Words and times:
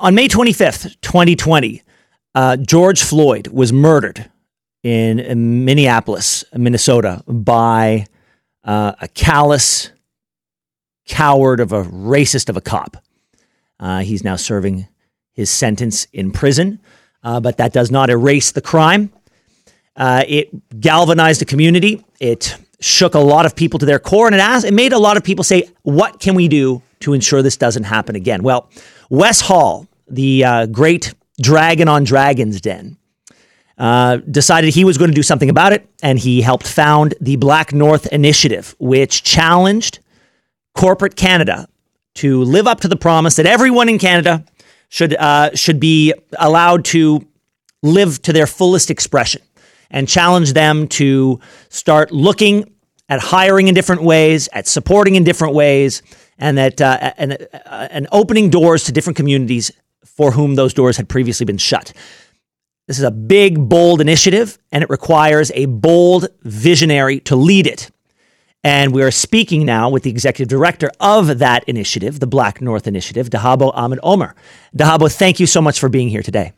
On 0.00 0.14
May 0.14 0.28
25th, 0.28 0.94
2020, 1.00 1.82
uh, 2.36 2.56
George 2.56 3.02
Floyd 3.02 3.48
was 3.48 3.72
murdered 3.72 4.30
in 4.84 5.64
Minneapolis, 5.64 6.44
Minnesota, 6.54 7.24
by 7.26 8.06
uh, 8.62 8.92
a 9.00 9.08
callous 9.08 9.90
coward 11.08 11.58
of 11.58 11.72
a 11.72 11.82
racist 11.82 12.48
of 12.48 12.56
a 12.56 12.60
cop. 12.60 12.96
Uh, 13.80 14.00
he's 14.00 14.22
now 14.22 14.36
serving 14.36 14.86
his 15.32 15.50
sentence 15.50 16.06
in 16.12 16.30
prison, 16.30 16.78
uh, 17.24 17.40
but 17.40 17.56
that 17.56 17.72
does 17.72 17.90
not 17.90 18.08
erase 18.08 18.52
the 18.52 18.60
crime. 18.60 19.12
Uh, 19.96 20.22
it 20.28 20.80
galvanized 20.80 21.42
a 21.42 21.44
community. 21.44 22.04
It 22.20 22.56
shook 22.78 23.14
a 23.14 23.20
lot 23.20 23.46
of 23.46 23.56
people 23.56 23.80
to 23.80 23.86
their 23.86 23.98
core, 23.98 24.26
and 24.26 24.34
it, 24.36 24.40
asked, 24.40 24.64
it 24.64 24.74
made 24.74 24.92
a 24.92 24.98
lot 24.98 25.16
of 25.16 25.24
people 25.24 25.42
say, 25.42 25.68
"What 25.82 26.20
can 26.20 26.36
we 26.36 26.46
do 26.46 26.82
to 27.00 27.14
ensure 27.14 27.42
this 27.42 27.56
doesn't 27.56 27.84
happen 27.84 28.14
again?" 28.14 28.44
Well, 28.44 28.70
Wes 29.10 29.40
Hall, 29.40 29.86
the 30.08 30.44
uh, 30.44 30.66
great 30.66 31.14
dragon 31.40 31.88
on 31.88 32.04
Dragon's 32.04 32.60
Den, 32.60 32.96
uh, 33.78 34.16
decided 34.16 34.74
he 34.74 34.84
was 34.84 34.98
going 34.98 35.10
to 35.10 35.14
do 35.14 35.22
something 35.22 35.50
about 35.50 35.72
it, 35.72 35.88
and 36.02 36.18
he 36.18 36.42
helped 36.42 36.66
found 36.66 37.14
the 37.20 37.36
Black 37.36 37.72
North 37.72 38.06
Initiative, 38.06 38.74
which 38.78 39.22
challenged 39.22 40.00
corporate 40.74 41.16
Canada 41.16 41.68
to 42.14 42.42
live 42.42 42.66
up 42.66 42.80
to 42.80 42.88
the 42.88 42.96
promise 42.96 43.36
that 43.36 43.46
everyone 43.46 43.88
in 43.88 43.98
Canada 43.98 44.44
should 44.88 45.14
uh, 45.14 45.54
should 45.54 45.78
be 45.78 46.12
allowed 46.38 46.84
to 46.86 47.26
live 47.82 48.20
to 48.22 48.32
their 48.32 48.46
fullest 48.46 48.90
expression, 48.90 49.40
and 49.90 50.08
challenge 50.08 50.52
them 50.52 50.88
to 50.88 51.38
start 51.68 52.10
looking 52.10 52.74
at 53.08 53.20
hiring 53.20 53.68
in 53.68 53.74
different 53.74 54.02
ways, 54.02 54.48
at 54.52 54.66
supporting 54.66 55.14
in 55.14 55.24
different 55.24 55.54
ways, 55.54 56.02
and 56.38 56.56
that 56.58 56.80
uh, 56.80 57.12
and, 57.16 57.32
uh, 57.52 57.88
and 57.90 58.06
opening 58.12 58.50
doors 58.50 58.84
to 58.84 58.92
different 58.92 59.16
communities 59.16 59.70
for 60.04 60.32
whom 60.32 60.54
those 60.54 60.74
doors 60.74 60.96
had 60.96 61.08
previously 61.08 61.44
been 61.44 61.58
shut. 61.58 61.92
This 62.86 62.98
is 62.98 63.04
a 63.04 63.10
big, 63.10 63.68
bold 63.68 64.00
initiative, 64.00 64.58
and 64.72 64.82
it 64.82 64.88
requires 64.88 65.52
a 65.54 65.66
bold 65.66 66.28
visionary 66.42 67.20
to 67.20 67.36
lead 67.36 67.66
it. 67.66 67.90
And 68.64 68.92
we 68.92 69.02
are 69.02 69.10
speaking 69.10 69.64
now 69.64 69.88
with 69.90 70.02
the 70.02 70.10
executive 70.10 70.48
director 70.48 70.90
of 70.98 71.38
that 71.38 71.64
initiative, 71.68 72.18
the 72.18 72.26
Black 72.26 72.60
North 72.60 72.86
Initiative, 72.86 73.30
Dahabo 73.30 73.70
Ahmed 73.74 74.00
Omer. 74.02 74.34
Dahabo, 74.76 75.14
thank 75.14 75.38
you 75.38 75.46
so 75.46 75.60
much 75.60 75.78
for 75.78 75.88
being 75.88 76.08
here 76.08 76.22
today. 76.22 76.52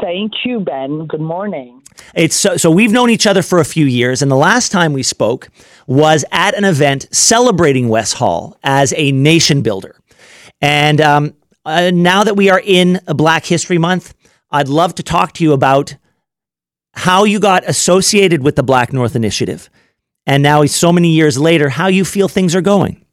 Thank 0.00 0.32
you, 0.44 0.60
Ben. 0.60 1.06
Good 1.06 1.20
morning. 1.20 1.75
It's 2.14 2.36
so, 2.36 2.56
so 2.56 2.70
we've 2.70 2.92
known 2.92 3.10
each 3.10 3.26
other 3.26 3.42
for 3.42 3.58
a 3.58 3.64
few 3.64 3.86
years, 3.86 4.22
and 4.22 4.30
the 4.30 4.36
last 4.36 4.72
time 4.72 4.92
we 4.92 5.02
spoke 5.02 5.48
was 5.86 6.24
at 6.32 6.54
an 6.54 6.64
event 6.64 7.06
celebrating 7.12 7.88
Wes 7.88 8.14
Hall 8.14 8.58
as 8.62 8.94
a 8.96 9.12
nation 9.12 9.62
builder. 9.62 9.96
And 10.60 11.00
um, 11.00 11.34
uh, 11.64 11.90
now 11.92 12.24
that 12.24 12.36
we 12.36 12.50
are 12.50 12.62
in 12.64 13.00
a 13.06 13.14
Black 13.14 13.44
History 13.44 13.78
Month, 13.78 14.14
I'd 14.50 14.68
love 14.68 14.94
to 14.96 15.02
talk 15.02 15.32
to 15.34 15.44
you 15.44 15.52
about 15.52 15.96
how 16.94 17.24
you 17.24 17.40
got 17.40 17.64
associated 17.64 18.42
with 18.42 18.56
the 18.56 18.62
Black 18.62 18.92
North 18.92 19.14
Initiative, 19.14 19.68
and 20.26 20.42
now, 20.42 20.64
so 20.64 20.92
many 20.92 21.10
years 21.10 21.38
later, 21.38 21.68
how 21.68 21.86
you 21.86 22.04
feel 22.04 22.28
things 22.28 22.54
are 22.54 22.60
going. 22.60 23.04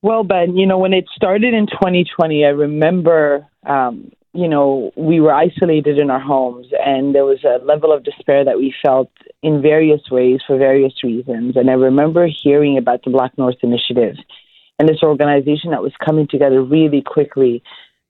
Well, 0.00 0.22
Ben, 0.22 0.56
you 0.56 0.66
know, 0.66 0.78
when 0.78 0.92
it 0.92 1.06
started 1.14 1.54
in 1.54 1.66
2020, 1.66 2.44
I 2.44 2.48
remember, 2.48 3.46
um, 3.64 4.10
you 4.34 4.48
know, 4.48 4.90
we 4.96 5.20
were 5.20 5.32
isolated 5.32 5.98
in 5.98 6.10
our 6.10 6.20
homes, 6.20 6.66
and 6.84 7.14
there 7.14 7.24
was 7.24 7.44
a 7.44 7.64
level 7.64 7.92
of 7.92 8.02
despair 8.02 8.44
that 8.44 8.58
we 8.58 8.74
felt 8.84 9.10
in 9.42 9.62
various 9.62 10.02
ways 10.10 10.40
for 10.44 10.58
various 10.58 11.04
reasons. 11.04 11.56
And 11.56 11.70
I 11.70 11.74
remember 11.74 12.26
hearing 12.26 12.76
about 12.76 13.04
the 13.04 13.10
Black 13.10 13.38
North 13.38 13.58
Initiative 13.62 14.16
and 14.78 14.88
this 14.88 15.04
organization 15.04 15.70
that 15.70 15.82
was 15.82 15.92
coming 16.04 16.26
together 16.26 16.60
really 16.62 17.00
quickly 17.00 17.62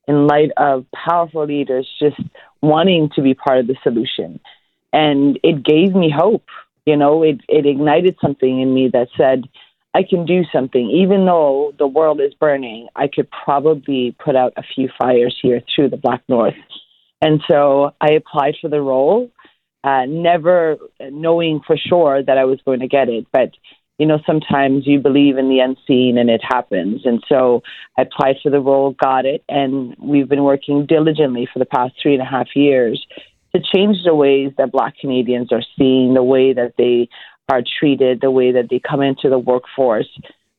in 0.08 0.26
light 0.26 0.50
of 0.56 0.86
powerful 0.94 1.44
leaders 1.44 1.86
just 2.00 2.20
wanting 2.62 3.10
to 3.14 3.22
be 3.22 3.34
part 3.34 3.58
of 3.58 3.66
the 3.66 3.76
solution. 3.82 4.40
And 4.94 5.38
it 5.42 5.62
gave 5.62 5.94
me 5.94 6.10
hope. 6.10 6.46
You 6.86 6.96
know, 6.96 7.22
it, 7.22 7.40
it 7.48 7.66
ignited 7.66 8.16
something 8.20 8.60
in 8.60 8.72
me 8.72 8.88
that 8.92 9.08
said, 9.16 9.44
I 9.94 10.02
can 10.02 10.26
do 10.26 10.42
something. 10.52 10.90
Even 10.90 11.24
though 11.24 11.72
the 11.78 11.86
world 11.86 12.20
is 12.20 12.34
burning, 12.34 12.88
I 12.96 13.08
could 13.08 13.28
probably 13.30 14.16
put 14.22 14.34
out 14.34 14.52
a 14.56 14.62
few 14.74 14.88
fires 14.98 15.38
here 15.40 15.62
through 15.74 15.90
the 15.90 15.96
Black 15.96 16.22
North. 16.28 16.54
And 17.22 17.40
so 17.48 17.92
I 18.00 18.12
applied 18.12 18.56
for 18.60 18.68
the 18.68 18.80
role, 18.82 19.30
uh, 19.84 20.04
never 20.06 20.76
knowing 21.00 21.60
for 21.66 21.76
sure 21.76 22.22
that 22.22 22.36
I 22.36 22.44
was 22.44 22.58
going 22.64 22.80
to 22.80 22.88
get 22.88 23.08
it. 23.08 23.26
But 23.32 23.52
you 23.98 24.06
know, 24.06 24.18
sometimes 24.26 24.86
you 24.86 24.98
believe 24.98 25.38
in 25.38 25.48
the 25.48 25.60
unseen 25.60 26.18
and 26.18 26.28
it 26.28 26.40
happens. 26.42 27.02
And 27.04 27.22
so 27.28 27.62
I 27.96 28.02
applied 28.02 28.36
for 28.42 28.50
the 28.50 28.60
role, 28.60 28.96
got 29.00 29.24
it, 29.24 29.44
and 29.48 29.94
we've 30.00 30.28
been 30.28 30.42
working 30.42 30.86
diligently 30.86 31.48
for 31.52 31.60
the 31.60 31.64
past 31.64 31.94
three 32.02 32.14
and 32.14 32.22
a 32.22 32.26
half 32.26 32.48
years 32.56 33.06
to 33.54 33.62
change 33.72 33.98
the 34.04 34.14
ways 34.14 34.52
that 34.58 34.72
Black 34.72 34.98
Canadians 35.00 35.52
are 35.52 35.62
seen, 35.78 36.14
the 36.14 36.24
way 36.24 36.52
that 36.52 36.74
they 36.76 37.08
are 37.48 37.62
treated, 37.78 38.20
the 38.20 38.30
way 38.30 38.52
that 38.52 38.68
they 38.70 38.80
come 38.80 39.02
into 39.02 39.28
the 39.28 39.38
workforce, 39.38 40.08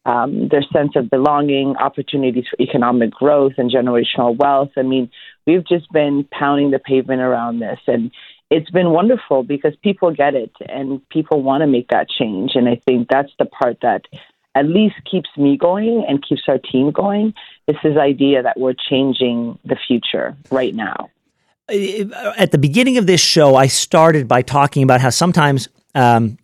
um, 0.06 0.50
their 0.50 0.64
sense 0.72 0.92
of 0.96 1.10
belonging, 1.10 1.76
opportunities 1.78 2.46
for 2.50 2.62
economic 2.62 3.12
growth 3.12 3.54
and 3.58 3.72
generational 3.72 4.38
wealth. 4.38 4.70
I 4.78 4.84
mean, 4.84 5.10
we've 5.48 5.66
just 5.68 5.92
been 5.92 6.28
pounding 6.32 6.72
the 6.72 6.80
pavement 6.80 7.22
around 7.22 7.60
this. 7.60 7.80
And 7.88 8.12
it's 8.52 8.70
been 8.70 8.92
wonderful 8.92 9.44
because 9.44 9.76
people 9.82 10.14
get 10.14 10.36
it 10.36 10.52
and 10.70 11.08
people 11.10 11.42
want 11.42 11.62
to 11.62 11.68
make 11.68 11.88
that 11.90 12.08
change. 12.08 12.52
And 12.54 12.70
I 12.70 12.80
think 12.86 13.08
that's 13.10 13.32
the 13.40 13.46
part 13.46 13.78
that 13.82 14.04
at 14.54 14.68
least 14.68 14.96
keeps 15.10 15.30
me 15.38 15.58
going 15.58 16.06
and 16.08 16.24
keeps 16.24 16.44
our 16.48 16.60
team 16.60 16.92
going. 16.92 17.34
It's 17.68 17.80
this 17.84 17.98
idea 17.98 18.44
that 18.44 18.60
we're 18.60 18.76
changing 18.90 19.58
the 19.66 19.76
future 19.88 20.38
right 20.52 20.74
now. 20.74 21.10
At 21.68 22.52
the 22.52 22.60
beginning 22.60 22.98
of 22.98 23.08
this 23.08 23.22
show, 23.22 23.56
I 23.56 23.66
started 23.68 24.28
by 24.28 24.44
talking 24.44 24.84
about 24.84 25.02
how 25.02 25.10
sometimes 25.10 25.68
um, 25.96 26.38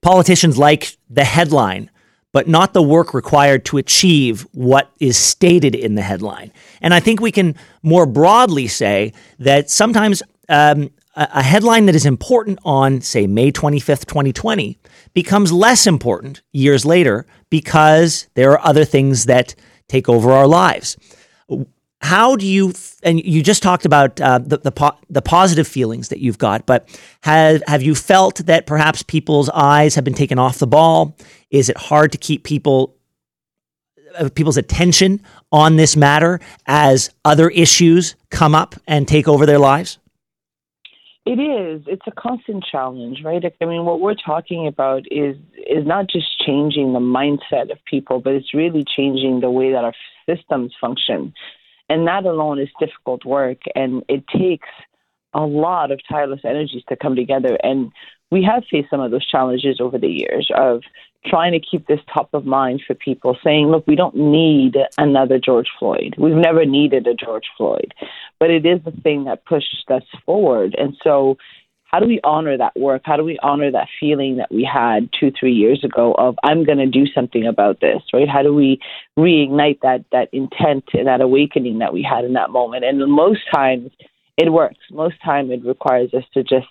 politicians 0.00 0.58
like 0.58 0.96
the 1.08 1.24
headline, 1.24 1.90
but 2.32 2.48
not 2.48 2.72
the 2.72 2.82
work 2.82 3.14
required 3.14 3.64
to 3.66 3.78
achieve 3.78 4.46
what 4.52 4.90
is 5.00 5.16
stated 5.16 5.74
in 5.74 5.94
the 5.94 6.02
headline. 6.02 6.52
And 6.80 6.92
I 6.94 7.00
think 7.00 7.20
we 7.20 7.32
can 7.32 7.54
more 7.82 8.06
broadly 8.06 8.68
say 8.68 9.12
that 9.38 9.70
sometimes 9.70 10.22
um, 10.48 10.90
a 11.14 11.42
headline 11.42 11.86
that 11.86 11.96
is 11.96 12.06
important 12.06 12.60
on, 12.64 13.00
say, 13.00 13.26
May 13.26 13.50
25th, 13.50 14.06
2020, 14.06 14.78
becomes 15.14 15.50
less 15.50 15.86
important 15.86 16.42
years 16.52 16.84
later 16.84 17.26
because 17.50 18.28
there 18.34 18.52
are 18.52 18.64
other 18.64 18.84
things 18.84 19.24
that 19.24 19.54
take 19.88 20.08
over 20.08 20.30
our 20.30 20.46
lives. 20.46 20.96
How 22.00 22.36
do 22.36 22.46
you, 22.46 22.72
and 23.02 23.22
you 23.24 23.42
just 23.42 23.62
talked 23.62 23.84
about 23.84 24.20
uh, 24.20 24.38
the, 24.38 24.58
the, 24.58 24.70
po- 24.70 24.96
the 25.10 25.22
positive 25.22 25.66
feelings 25.66 26.08
that 26.08 26.20
you've 26.20 26.38
got, 26.38 26.64
but 26.64 26.88
have, 27.22 27.62
have 27.66 27.82
you 27.82 27.94
felt 27.94 28.36
that 28.46 28.66
perhaps 28.66 29.02
people's 29.02 29.48
eyes 29.50 29.94
have 29.96 30.04
been 30.04 30.14
taken 30.14 30.38
off 30.38 30.58
the 30.58 30.66
ball? 30.66 31.16
Is 31.50 31.68
it 31.68 31.76
hard 31.76 32.12
to 32.12 32.18
keep 32.18 32.44
people 32.44 32.94
uh, 34.16 34.28
people's 34.34 34.56
attention 34.56 35.20
on 35.52 35.76
this 35.76 35.96
matter 35.96 36.40
as 36.66 37.10
other 37.24 37.50
issues 37.50 38.16
come 38.30 38.54
up 38.54 38.74
and 38.86 39.06
take 39.06 39.28
over 39.28 39.44
their 39.44 39.58
lives? 39.58 39.98
It 41.26 41.38
is. 41.38 41.82
It's 41.86 42.06
a 42.06 42.12
constant 42.12 42.64
challenge, 42.64 43.18
right? 43.22 43.44
I 43.60 43.64
mean, 43.66 43.84
what 43.84 44.00
we're 44.00 44.14
talking 44.14 44.66
about 44.66 45.02
is 45.10 45.36
is 45.58 45.86
not 45.86 46.08
just 46.08 46.26
changing 46.46 46.94
the 46.94 47.00
mindset 47.00 47.70
of 47.70 47.78
people, 47.84 48.20
but 48.20 48.32
it's 48.32 48.54
really 48.54 48.82
changing 48.96 49.40
the 49.40 49.50
way 49.50 49.72
that 49.72 49.84
our 49.84 49.92
systems 50.26 50.72
function. 50.80 51.34
And 51.88 52.06
that 52.06 52.24
alone 52.24 52.58
is 52.58 52.68
difficult 52.78 53.24
work, 53.24 53.62
and 53.74 54.04
it 54.08 54.24
takes 54.28 54.68
a 55.34 55.40
lot 55.40 55.90
of 55.90 56.00
tireless 56.08 56.40
energies 56.44 56.82
to 56.88 56.96
come 56.96 57.14
together. 57.16 57.58
And 57.62 57.92
we 58.30 58.42
have 58.44 58.64
faced 58.70 58.90
some 58.90 59.00
of 59.00 59.10
those 59.10 59.26
challenges 59.26 59.80
over 59.80 59.98
the 59.98 60.08
years 60.08 60.50
of 60.54 60.82
trying 61.26 61.52
to 61.52 61.60
keep 61.60 61.86
this 61.86 62.00
top 62.12 62.28
of 62.32 62.46
mind 62.46 62.82
for 62.86 62.94
people, 62.94 63.36
saying, 63.42 63.68
look, 63.68 63.86
we 63.86 63.96
don't 63.96 64.16
need 64.16 64.76
another 64.98 65.38
George 65.38 65.68
Floyd. 65.78 66.14
We've 66.18 66.34
never 66.34 66.64
needed 66.64 67.06
a 67.06 67.14
George 67.14 67.46
Floyd, 67.56 67.92
but 68.38 68.50
it 68.50 68.64
is 68.64 68.80
the 68.84 68.92
thing 69.02 69.24
that 69.24 69.44
pushed 69.44 69.84
us 69.88 70.04
forward. 70.24 70.74
And 70.78 70.96
so, 71.02 71.36
how 71.88 72.00
do 72.00 72.06
we 72.06 72.20
honor 72.22 72.56
that 72.56 72.78
work? 72.78 73.02
How 73.04 73.16
do 73.16 73.24
we 73.24 73.38
honor 73.42 73.70
that 73.70 73.88
feeling 73.98 74.36
that 74.36 74.52
we 74.52 74.68
had 74.70 75.08
two, 75.18 75.32
three 75.38 75.54
years 75.54 75.82
ago 75.82 76.14
of 76.18 76.36
I'm 76.44 76.64
going 76.64 76.78
to 76.78 76.86
do 76.86 77.06
something 77.14 77.46
about 77.46 77.80
this, 77.80 78.02
right? 78.12 78.28
How 78.28 78.42
do 78.42 78.54
we 78.54 78.78
reignite 79.18 79.80
that 79.80 80.04
that 80.12 80.28
intent 80.32 80.84
and 80.92 81.06
that 81.06 81.22
awakening 81.22 81.78
that 81.78 81.94
we 81.94 82.02
had 82.02 82.24
in 82.24 82.34
that 82.34 82.50
moment? 82.50 82.84
And 82.84 82.98
most 83.10 83.40
times, 83.52 83.90
it 84.36 84.52
works. 84.52 84.78
Most 84.90 85.16
time, 85.24 85.50
it 85.50 85.64
requires 85.64 86.12
us 86.12 86.24
to 86.34 86.42
just 86.42 86.66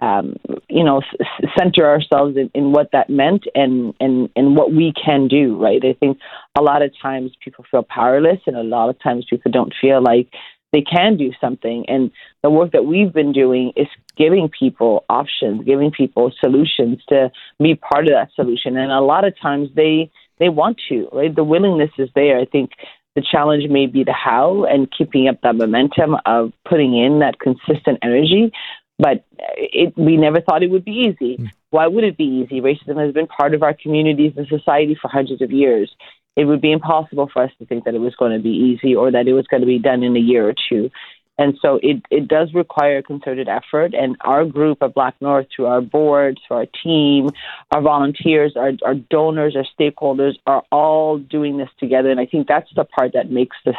um, 0.00 0.36
you 0.68 0.84
know, 0.84 1.00
s- 1.00 1.48
center 1.58 1.86
ourselves 1.86 2.36
in, 2.36 2.50
in 2.54 2.72
what 2.72 2.90
that 2.92 3.08
meant 3.08 3.44
and, 3.54 3.94
and, 4.00 4.28
and 4.36 4.56
what 4.56 4.72
we 4.72 4.92
can 4.92 5.28
do, 5.28 5.56
right? 5.56 5.82
I 5.82 5.94
think 5.98 6.18
a 6.58 6.62
lot 6.62 6.82
of 6.82 6.90
times 7.00 7.32
people 7.42 7.64
feel 7.70 7.82
powerless 7.82 8.40
and 8.46 8.56
a 8.56 8.62
lot 8.62 8.90
of 8.90 9.00
times 9.02 9.26
people 9.28 9.50
don't 9.50 9.72
feel 9.80 10.02
like 10.02 10.28
they 10.74 10.84
can 10.96 11.16
do 11.24 11.30
something. 11.40 11.78
And 11.92 12.02
the 12.42 12.50
work 12.58 12.70
that 12.72 12.84
we've 12.92 13.14
been 13.20 13.32
doing 13.32 13.66
is 13.82 13.90
giving 14.22 14.46
people 14.60 14.92
options, 15.08 15.64
giving 15.64 15.90
people 16.00 16.32
solutions 16.44 16.96
to 17.10 17.18
be 17.64 17.72
part 17.76 18.04
of 18.08 18.12
that 18.18 18.30
solution. 18.34 18.70
And 18.76 18.90
a 18.90 19.00
lot 19.12 19.24
of 19.28 19.32
times 19.46 19.66
they, 19.80 20.10
they 20.40 20.50
want 20.60 20.76
to, 20.88 21.08
right? 21.18 21.34
The 21.40 21.48
willingness 21.54 21.94
is 22.04 22.10
there. 22.14 22.36
I 22.44 22.46
think 22.54 22.68
The 23.14 23.22
challenge 23.22 23.70
may 23.70 23.86
be 23.86 24.02
the 24.02 24.12
how 24.12 24.64
and 24.64 24.90
keeping 24.96 25.28
up 25.28 25.40
that 25.42 25.54
momentum 25.54 26.16
of 26.26 26.52
putting 26.68 26.98
in 26.98 27.20
that 27.20 27.38
consistent 27.38 27.98
energy. 28.02 28.52
But 28.98 29.24
it, 29.56 29.96
we 29.96 30.16
never 30.16 30.40
thought 30.40 30.62
it 30.62 30.70
would 30.70 30.84
be 30.84 31.08
easy. 31.08 31.36
Mm. 31.36 31.50
Why 31.70 31.86
would 31.86 32.04
it 32.04 32.16
be 32.16 32.24
easy? 32.44 32.60
Racism 32.60 33.04
has 33.04 33.12
been 33.12 33.26
part 33.26 33.54
of 33.54 33.62
our 33.62 33.74
communities 33.74 34.32
and 34.36 34.46
society 34.46 34.96
for 35.00 35.08
hundreds 35.08 35.42
of 35.42 35.50
years. 35.50 35.90
It 36.36 36.46
would 36.46 36.60
be 36.60 36.72
impossible 36.72 37.30
for 37.32 37.42
us 37.44 37.50
to 37.58 37.66
think 37.66 37.84
that 37.84 37.94
it 37.94 38.00
was 38.00 38.16
going 38.16 38.32
to 38.32 38.42
be 38.42 38.50
easy 38.50 38.94
or 38.94 39.10
that 39.10 39.28
it 39.28 39.32
was 39.32 39.46
going 39.46 39.60
to 39.60 39.66
be 39.66 39.78
done 39.78 40.02
in 40.02 40.16
a 40.16 40.20
year 40.20 40.48
or 40.48 40.54
two. 40.68 40.90
And 41.36 41.58
so 41.60 41.80
it, 41.82 42.02
it 42.10 42.28
does 42.28 42.54
require 42.54 43.02
concerted 43.02 43.48
effort. 43.48 43.92
And 43.92 44.16
our 44.20 44.44
group 44.44 44.78
at 44.82 44.94
Black 44.94 45.14
North, 45.20 45.46
through 45.54 45.66
our 45.66 45.80
board, 45.80 46.38
through 46.46 46.58
our 46.58 46.66
team, 46.82 47.30
our 47.72 47.82
volunteers, 47.82 48.54
our, 48.56 48.72
our 48.84 48.94
donors, 48.94 49.56
our 49.56 49.66
stakeholders, 49.78 50.34
are 50.46 50.62
all 50.70 51.18
doing 51.18 51.56
this 51.58 51.70
together. 51.78 52.10
And 52.10 52.20
I 52.20 52.26
think 52.26 52.46
that's 52.46 52.70
the 52.76 52.84
part 52.84 53.12
that 53.14 53.30
makes 53.30 53.56
this 53.64 53.74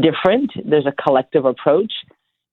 different. 0.00 0.52
There's 0.64 0.86
a 0.86 1.02
collective 1.02 1.44
approach. 1.44 1.92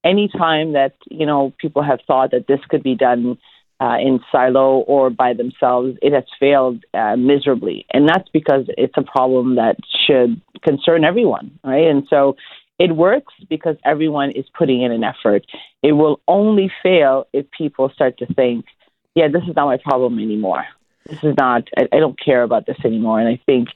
Anytime 0.04 0.74
that 0.74 0.94
you 1.10 1.26
know 1.26 1.52
people 1.58 1.82
have 1.82 1.98
thought 2.06 2.30
that 2.30 2.46
this 2.46 2.60
could 2.68 2.84
be 2.84 2.94
done 2.94 3.36
uh, 3.80 3.96
in 4.00 4.20
silo 4.32 4.78
or 4.80 5.10
by 5.10 5.34
themselves, 5.34 5.96
it 6.02 6.12
has 6.12 6.24
failed 6.40 6.84
uh, 6.94 7.16
miserably, 7.16 7.86
and 7.92 8.08
that's 8.08 8.28
because 8.32 8.64
it's 8.76 8.94
a 8.96 9.02
problem 9.02 9.56
that 9.56 9.76
should 10.06 10.40
concern 10.62 11.04
everyone, 11.04 11.58
right? 11.64 11.86
And 11.86 12.04
so 12.10 12.36
it 12.78 12.94
works 12.94 13.34
because 13.48 13.76
everyone 13.84 14.30
is 14.30 14.44
putting 14.56 14.82
in 14.82 14.92
an 14.92 15.04
effort. 15.04 15.44
It 15.82 15.92
will 15.92 16.20
only 16.28 16.70
fail 16.82 17.26
if 17.32 17.46
people 17.50 17.90
start 17.94 18.18
to 18.18 18.26
think, 18.34 18.66
yeah, 19.14 19.28
this 19.28 19.42
is 19.48 19.56
not 19.56 19.66
my 19.66 19.78
problem 19.78 20.18
anymore. 20.18 20.64
This 21.06 21.22
is 21.24 21.34
not, 21.36 21.68
I, 21.76 21.88
I 21.92 21.98
don't 21.98 22.18
care 22.18 22.42
about 22.42 22.66
this 22.66 22.76
anymore. 22.84 23.18
And 23.18 23.28
I 23.28 23.40
think 23.46 23.68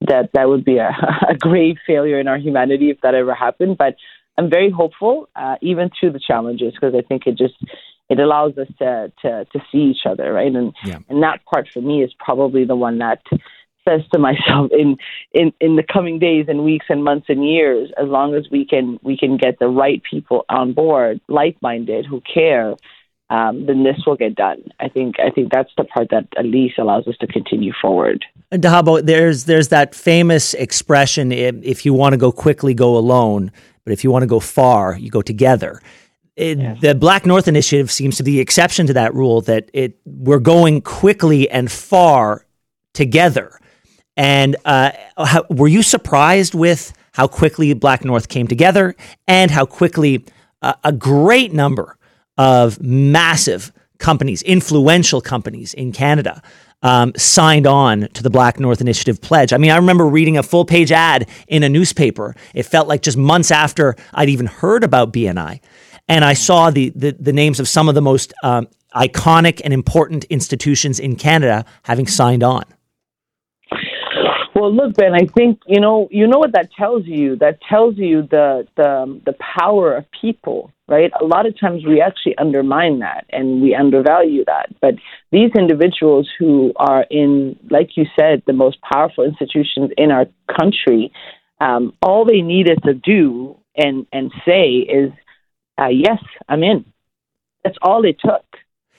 that 0.00 0.30
that 0.32 0.48
would 0.48 0.64
be 0.64 0.78
a, 0.78 0.88
a 1.28 1.36
grave 1.36 1.76
failure 1.86 2.18
in 2.20 2.28
our 2.28 2.38
humanity 2.38 2.90
if 2.90 3.00
that 3.02 3.14
ever 3.14 3.34
happened. 3.34 3.76
But 3.76 3.96
I'm 4.38 4.48
very 4.48 4.70
hopeful, 4.70 5.28
uh, 5.36 5.56
even 5.60 5.90
through 5.90 6.12
the 6.12 6.20
challenges, 6.20 6.72
because 6.72 6.94
I 6.96 7.02
think 7.02 7.26
it 7.26 7.36
just, 7.36 7.54
it 8.08 8.18
allows 8.18 8.56
us 8.56 8.68
to, 8.78 9.12
to, 9.22 9.44
to 9.44 9.60
see 9.70 9.78
each 9.78 10.06
other, 10.06 10.32
right? 10.32 10.54
And, 10.54 10.72
yeah. 10.84 10.98
and 11.08 11.22
that 11.22 11.44
part 11.44 11.68
for 11.72 11.80
me 11.80 12.02
is 12.02 12.12
probably 12.18 12.64
the 12.64 12.76
one 12.76 12.98
that 12.98 13.20
says 13.88 14.02
to 14.12 14.18
myself 14.28 14.70
in, 14.72 14.96
in 15.32 15.52
in 15.60 15.76
the 15.76 15.82
coming 15.82 16.18
days 16.18 16.46
and 16.48 16.64
weeks 16.64 16.86
and 16.88 17.04
months 17.04 17.26
and 17.28 17.48
years, 17.48 17.90
as 18.00 18.08
long 18.08 18.34
as 18.34 18.46
we 18.50 18.64
can 18.64 18.98
we 19.02 19.16
can 19.16 19.36
get 19.36 19.58
the 19.58 19.68
right 19.68 20.02
people 20.08 20.44
on 20.48 20.72
board, 20.72 21.20
like 21.28 21.56
minded, 21.62 22.06
who 22.06 22.22
care, 22.22 22.74
um, 23.30 23.66
then 23.66 23.84
this 23.84 23.96
will 24.06 24.16
get 24.16 24.34
done. 24.34 24.64
I 24.80 24.88
think 24.88 25.16
I 25.20 25.30
think 25.30 25.52
that's 25.52 25.70
the 25.76 25.84
part 25.84 26.08
that 26.10 26.26
at 26.36 26.46
least 26.46 26.78
allows 26.78 27.06
us 27.06 27.16
to 27.20 27.26
continue 27.26 27.72
forward. 27.80 28.24
And 28.50 28.62
Dahabo, 28.62 29.04
there's 29.04 29.44
there's 29.44 29.68
that 29.68 29.94
famous 29.94 30.54
expression: 30.54 31.32
if 31.32 31.84
you 31.84 31.92
want 31.92 32.14
to 32.14 32.18
go 32.18 32.32
quickly, 32.32 32.74
go 32.74 32.96
alone, 32.96 33.52
but 33.84 33.92
if 33.92 34.02
you 34.02 34.10
want 34.10 34.22
to 34.22 34.26
go 34.26 34.40
far, 34.40 34.96
you 34.96 35.10
go 35.10 35.22
together. 35.22 35.80
It. 36.38 36.80
The 36.80 36.94
Black 36.94 37.26
North 37.26 37.48
Initiative 37.48 37.90
seems 37.90 38.16
to 38.18 38.22
be 38.22 38.32
the 38.32 38.40
exception 38.40 38.86
to 38.86 38.92
that 38.92 39.12
rule 39.14 39.40
that 39.42 39.70
it 39.72 39.98
we're 40.04 40.38
going 40.38 40.82
quickly 40.82 41.50
and 41.50 41.70
far 41.70 42.46
together. 42.94 43.58
And 44.16 44.56
uh, 44.64 44.92
how, 45.16 45.44
were 45.50 45.68
you 45.68 45.82
surprised 45.82 46.54
with 46.54 46.92
how 47.12 47.26
quickly 47.26 47.72
Black 47.74 48.04
North 48.04 48.28
came 48.28 48.46
together 48.46 48.94
and 49.26 49.50
how 49.50 49.66
quickly 49.66 50.24
uh, 50.62 50.74
a 50.84 50.92
great 50.92 51.52
number 51.52 51.96
of 52.36 52.80
massive 52.80 53.72
companies, 53.98 54.42
influential 54.42 55.20
companies 55.20 55.74
in 55.74 55.90
Canada, 55.92 56.42
um, 56.82 57.12
signed 57.16 57.66
on 57.66 58.08
to 58.14 58.22
the 58.22 58.30
Black 58.30 58.60
North 58.60 58.80
Initiative 58.80 59.20
pledge. 59.20 59.52
I 59.52 59.56
mean, 59.56 59.70
I 59.70 59.76
remember 59.76 60.06
reading 60.06 60.36
a 60.36 60.42
full 60.42 60.64
page 60.64 60.92
ad 60.92 61.28
in 61.48 61.62
a 61.64 61.68
newspaper. 61.68 62.36
It 62.54 62.62
felt 62.62 62.86
like 62.86 63.02
just 63.02 63.16
months 63.16 63.50
after 63.50 63.96
I'd 64.14 64.28
even 64.28 64.46
heard 64.46 64.84
about 64.84 65.12
BNI. 65.12 65.60
And 66.08 66.24
I 66.24 66.34
saw 66.34 66.70
the, 66.70 66.90
the, 66.90 67.12
the 67.12 67.32
names 67.32 67.60
of 67.60 67.68
some 67.68 67.88
of 67.88 67.94
the 67.94 68.00
most 68.00 68.32
um, 68.42 68.68
iconic 68.94 69.60
and 69.64 69.72
important 69.72 70.24
institutions 70.24 70.98
in 70.98 71.16
Canada 71.16 71.64
having 71.82 72.06
signed 72.06 72.42
on. 72.42 72.64
Well, 74.54 74.74
look, 74.74 74.96
Ben. 74.96 75.14
I 75.14 75.26
think 75.36 75.60
you 75.66 75.80
know. 75.80 76.08
You 76.10 76.26
know 76.26 76.38
what 76.38 76.52
that 76.54 76.72
tells 76.72 77.06
you. 77.06 77.36
That 77.36 77.60
tells 77.68 77.96
you 77.96 78.22
the 78.22 78.66
the 78.76 79.20
the 79.24 79.34
power 79.34 79.94
of 79.94 80.04
people, 80.20 80.72
right? 80.88 81.12
A 81.20 81.24
lot 81.24 81.46
of 81.46 81.58
times 81.60 81.84
we 81.86 82.00
actually 82.00 82.36
undermine 82.38 82.98
that 82.98 83.24
and 83.30 83.62
we 83.62 83.76
undervalue 83.76 84.44
that. 84.46 84.74
But 84.80 84.94
these 85.30 85.52
individuals 85.56 86.28
who 86.40 86.72
are 86.74 87.06
in, 87.08 87.56
like 87.70 87.96
you 87.96 88.06
said, 88.18 88.42
the 88.48 88.52
most 88.52 88.78
powerful 88.80 89.22
institutions 89.22 89.92
in 89.96 90.10
our 90.10 90.26
country, 90.58 91.12
um, 91.60 91.92
all 92.02 92.24
they 92.24 92.40
need 92.40 92.66
needed 92.66 92.82
to 92.82 92.94
do 92.94 93.56
and 93.76 94.06
and 94.12 94.32
say 94.44 94.78
is, 94.78 95.12
uh, 95.78 95.88
"Yes, 95.88 96.22
I'm 96.48 96.62
in." 96.62 96.84
That's 97.64 97.78
all 97.82 98.04
it 98.04 98.18
took. 98.24 98.44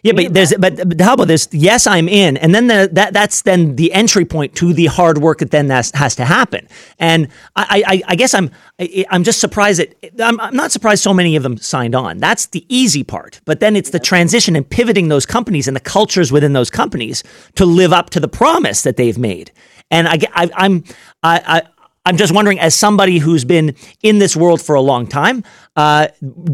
Yeah, 0.02 0.14
but 0.14 0.34
there's 0.34 0.54
but, 0.58 0.80
how 1.02 1.16
about 1.16 1.28
this? 1.28 1.50
Yes, 1.52 1.86
I'm 1.86 2.08
in, 2.08 2.38
and 2.38 2.56
then 2.56 2.68
the, 2.68 2.90
that 2.94 3.14
that's 3.14 3.42
then 3.42 3.76
the 3.76 3.92
entry 3.92 4.24
point 4.24 4.56
to 4.56 4.72
the 4.72 4.86
hard 4.86 5.18
work 5.18 5.40
that 5.40 5.52
then 5.52 5.68
that 5.68 5.92
has 5.94 6.16
to 6.16 6.26
happen. 6.26 6.70
And 7.00 7.28
I, 7.58 7.84
I, 7.86 8.02
I 8.08 8.16
guess 8.16 8.34
I'm 8.34 8.50
I, 8.80 9.06
I'm 9.10 9.26
just 9.26 9.42
surprised 9.42 9.80
that 9.80 9.96
I'm, 10.22 10.40
I'm, 10.40 10.56
not 10.56 10.72
surprised 10.72 11.04
so 11.04 11.14
many 11.14 11.36
of 11.36 11.44
them 11.44 11.58
signed 11.58 11.96
on. 11.96 12.20
That's 12.20 12.46
the 12.46 12.66
easy 12.70 13.04
part, 13.04 13.42
but 13.44 13.60
then 13.60 13.76
it's 13.76 13.90
the 13.90 14.00
transition 14.00 14.56
and 14.56 14.70
pivoting 14.70 15.10
those 15.10 15.26
companies 15.26 15.68
and 15.68 15.76
the 15.76 15.82
cultures 15.82 16.32
within 16.32 16.54
those 16.54 16.70
companies 16.70 17.22
to 17.56 17.66
live 17.66 17.92
up 17.92 18.10
to 18.12 18.22
the 18.22 18.30
promise 18.30 18.84
that 18.84 18.96
they've 18.96 19.18
made. 19.18 19.52
And 19.92 20.08
I, 20.08 20.20
I 20.34 20.50
I'm 20.56 20.84
I, 21.24 21.64
I'm 22.06 22.18
just 22.18 22.34
wondering, 22.34 22.60
as 22.60 22.76
somebody 22.76 23.20
who's 23.20 23.46
been 23.46 23.76
in 24.02 24.20
this 24.20 24.36
world 24.36 24.62
for 24.62 24.76
a 24.76 24.82
long 24.82 25.06
time, 25.06 25.44
uh, 25.76 26.08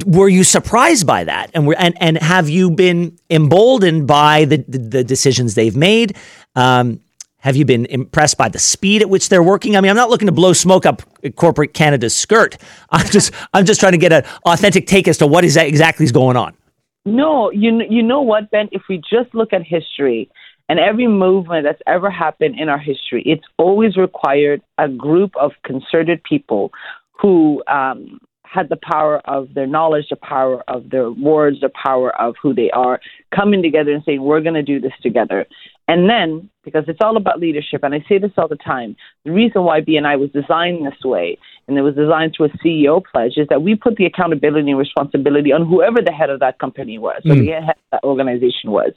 were 0.05 0.27
you 0.27 0.43
surprised 0.43 1.07
by 1.07 1.23
that? 1.23 1.51
And, 1.53 1.73
and, 1.77 1.95
and 2.01 2.17
have 2.17 2.49
you 2.49 2.71
been 2.71 3.17
emboldened 3.29 4.07
by 4.07 4.45
the, 4.45 4.57
the, 4.67 4.77
the 4.77 5.03
decisions 5.03 5.55
they've 5.55 5.75
made? 5.75 6.17
Um, 6.55 7.01
have 7.37 7.55
you 7.55 7.63
been 7.63 7.85
impressed 7.85 8.37
by 8.37 8.49
the 8.49 8.57
speed 8.57 9.03
at 9.03 9.09
which 9.09 9.29
they're 9.29 9.43
working? 9.43 9.77
I 9.77 9.81
mean, 9.81 9.91
I'm 9.91 9.95
not 9.95 10.09
looking 10.09 10.25
to 10.25 10.31
blow 10.31 10.53
smoke 10.53 10.85
up 10.85 11.03
corporate 11.35 11.75
Canada's 11.75 12.15
skirt. 12.15 12.57
I'm 12.89 13.05
just, 13.05 13.31
I'm 13.53 13.65
just 13.65 13.79
trying 13.79 13.91
to 13.91 13.99
get 13.99 14.11
an 14.11 14.23
authentic 14.45 14.87
take 14.87 15.07
as 15.07 15.19
to 15.19 15.27
what 15.27 15.45
is 15.45 15.55
exactly 15.55 16.05
is 16.05 16.11
going 16.11 16.37
on. 16.37 16.57
No, 17.05 17.51
you 17.51 17.83
you 17.87 18.01
know 18.01 18.21
what, 18.21 18.49
Ben? 18.49 18.67
If 18.71 18.81
we 18.89 18.97
just 18.97 19.33
look 19.35 19.53
at 19.53 19.61
history, 19.61 20.27
and 20.67 20.79
every 20.79 21.07
movement 21.07 21.65
that's 21.65 21.81
ever 21.87 22.09
happened 22.09 22.59
in 22.59 22.69
our 22.69 22.79
history, 22.79 23.21
it's 23.25 23.45
always 23.57 23.97
required 23.97 24.61
a 24.77 24.87
group 24.87 25.31
of 25.39 25.51
concerted 25.63 26.23
people 26.23 26.71
who 27.19 27.63
um, 27.67 28.19
had 28.43 28.69
the 28.69 28.77
power 28.81 29.21
of 29.25 29.53
their 29.53 29.67
knowledge, 29.67 30.05
the 30.09 30.15
power 30.15 30.63
of 30.67 30.89
their 30.89 31.11
words, 31.11 31.59
the 31.61 31.69
power 31.69 32.09
of 32.19 32.35
who 32.41 32.53
they 32.53 32.71
are, 32.71 32.99
coming 33.35 33.61
together 33.61 33.91
and 33.91 34.03
saying, 34.05 34.21
we're 34.21 34.41
going 34.41 34.55
to 34.55 34.63
do 34.63 34.79
this 34.79 34.93
together. 35.03 35.45
And 35.87 36.09
then, 36.09 36.49
because 36.63 36.85
it's 36.87 36.99
all 37.03 37.15
about 37.15 37.39
leadership, 37.39 37.83
and 37.83 37.93
I 37.93 38.03
say 38.09 38.17
this 38.17 38.31
all 38.37 38.47
the 38.47 38.55
time, 38.55 38.95
the 39.23 39.31
reason 39.31 39.63
why 39.63 39.81
BNI 39.81 40.19
was 40.19 40.31
designed 40.31 40.85
this 40.85 41.03
way, 41.03 41.37
and 41.67 41.77
it 41.77 41.81
was 41.81 41.95
designed 41.95 42.33
through 42.35 42.47
a 42.47 42.57
CEO 42.57 43.03
pledge, 43.11 43.33
is 43.37 43.47
that 43.49 43.61
we 43.61 43.75
put 43.75 43.97
the 43.97 44.05
accountability 44.05 44.71
and 44.71 44.79
responsibility 44.79 45.51
on 45.51 45.67
whoever 45.67 46.01
the 46.01 46.11
head 46.11 46.31
of 46.31 46.39
that 46.39 46.57
company 46.57 46.97
was, 46.97 47.21
mm. 47.23 47.31
or 47.31 47.35
the 47.35 47.51
head 47.51 47.75
of 47.77 47.85
that 47.91 48.03
organization 48.03 48.71
was 48.71 48.93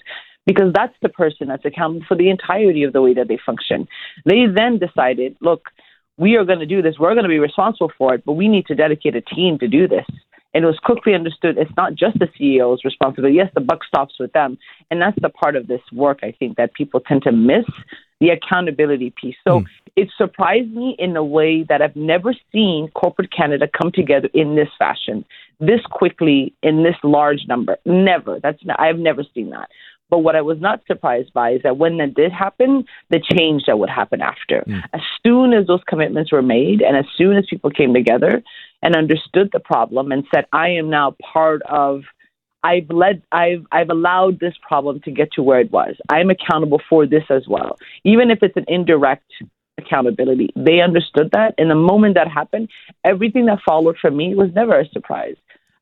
because 0.49 0.73
that's 0.73 0.95
the 1.03 1.11
person 1.11 1.49
that's 1.49 1.67
accountable 1.67 2.07
for 2.09 2.17
the 2.17 2.31
entirety 2.31 2.83
of 2.83 2.95
the 2.95 3.03
way 3.03 3.13
that 3.13 3.29
they 3.29 3.39
function. 3.45 3.87
They 4.25 4.47
then 4.47 4.79
decided, 4.79 5.37
look, 5.43 5.69
we 6.17 6.37
are 6.37 6.45
going 6.47 6.61
to 6.61 6.67
do 6.67 6.81
this. 6.81 6.95
We're 6.99 7.13
going 7.13 7.25
to 7.25 7.29
be 7.29 7.39
responsible 7.39 7.93
for 7.99 8.15
it, 8.15 8.25
but 8.25 8.33
we 8.33 8.49
need 8.49 8.65
to 8.69 8.75
dedicate 8.75 9.15
a 9.15 9.21
team 9.21 9.59
to 9.59 9.69
do 9.69 9.87
this. 9.87 10.07
And 10.55 10.65
it 10.65 10.67
was 10.67 10.79
quickly 10.83 11.15
understood 11.15 11.59
it's 11.59 11.71
not 11.77 11.95
just 11.95 12.19
the 12.19 12.29
CEO's 12.41 12.83
responsibility. 12.83 13.37
Yes, 13.37 13.51
the 13.55 13.61
buck 13.61 13.85
stops 13.85 14.15
with 14.19 14.33
them. 14.33 14.57
And 14.91 15.03
that's 15.03 15.19
the 15.21 15.29
part 15.29 15.55
of 15.55 15.67
this 15.67 15.83
work, 15.93 16.21
I 16.23 16.33
think, 16.33 16.57
that 16.57 16.73
people 16.73 17.01
tend 17.01 17.25
to 17.25 17.33
miss 17.33 17.67
the 18.19 18.31
accountability 18.31 19.13
piece. 19.21 19.37
So 19.47 19.61
mm. 19.61 19.67
it 19.97 20.09
surprised 20.17 20.73
me 20.73 20.97
in 20.99 21.15
a 21.15 21.23
way 21.23 21.65
that 21.69 21.83
I've 21.83 21.95
never 21.95 22.35
seen 22.51 22.89
corporate 22.95 23.31
Canada 23.31 23.69
come 23.69 23.93
together 23.93 24.31
in 24.33 24.57
this 24.57 24.71
fashion, 24.79 25.27
this 25.61 25.83
quickly, 25.91 26.55
in 26.63 26.85
this 26.85 26.97
large 27.05 27.47
number. 27.47 27.77
Never. 27.85 28.41
That's 28.43 28.59
I've 28.79 28.99
never 28.99 29.25
seen 29.35 29.51
that. 29.51 29.69
But 30.11 30.21
what 30.21 30.37
I 30.37 30.41
was 30.41 30.61
not 30.61 30.81
surprised 30.87 31.33
by 31.33 31.53
is 31.53 31.63
that 31.63 31.77
when 31.77 31.99
that 31.99 32.15
did 32.15 32.33
happen, 32.33 32.85
the 33.11 33.21
change 33.21 33.65
that 33.67 33.79
would 33.79 33.91
happen 33.91 34.23
after. 34.23 34.65
Mm. 34.67 34.83
As 34.95 35.01
soon 35.25 35.53
as 35.53 35.67
those 35.67 35.83
commitments 35.87 36.33
were 36.33 36.43
made 36.43 36.81
and 36.81 36.97
as 36.97 37.05
soon 37.17 37.37
as 37.37 37.45
people 37.49 37.71
came 37.71 37.93
together 37.93 38.43
and 38.83 38.97
understood 38.97 39.51
the 39.53 39.61
problem 39.61 40.13
and 40.13 40.25
said, 40.35 40.47
I 40.53 40.71
am 40.71 40.89
now 40.91 41.15
part 41.33 41.63
of 41.63 42.03
I've 42.63 42.91
led 42.91 43.23
I've 43.31 43.65
I've 43.71 43.91
allowed 43.91 44.41
this 44.41 44.55
problem 44.67 45.01
to 45.03 45.13
get 45.13 45.33
to 45.33 45.43
where 45.43 45.61
it 45.61 45.71
was. 45.71 45.95
I'm 46.09 46.31
accountable 46.31 46.83
for 46.89 47.07
this 47.07 47.25
as 47.31 47.47
well. 47.47 47.79
Even 48.05 48.31
if 48.31 48.43
it's 48.43 48.57
an 48.57 48.65
indirect 48.67 49.31
accountability. 49.79 50.51
They 50.57 50.81
understood 50.81 51.31
that. 51.33 51.55
And 51.57 51.71
the 51.71 51.77
moment 51.77 52.17
that 52.17 52.29
happened, 52.29 52.69
everything 53.05 53.47
that 53.47 53.61
followed 53.65 53.97
for 54.01 54.11
me 54.11 54.35
was 54.35 54.51
never 54.55 54.79
a 54.79 54.89
surprise. 54.89 55.37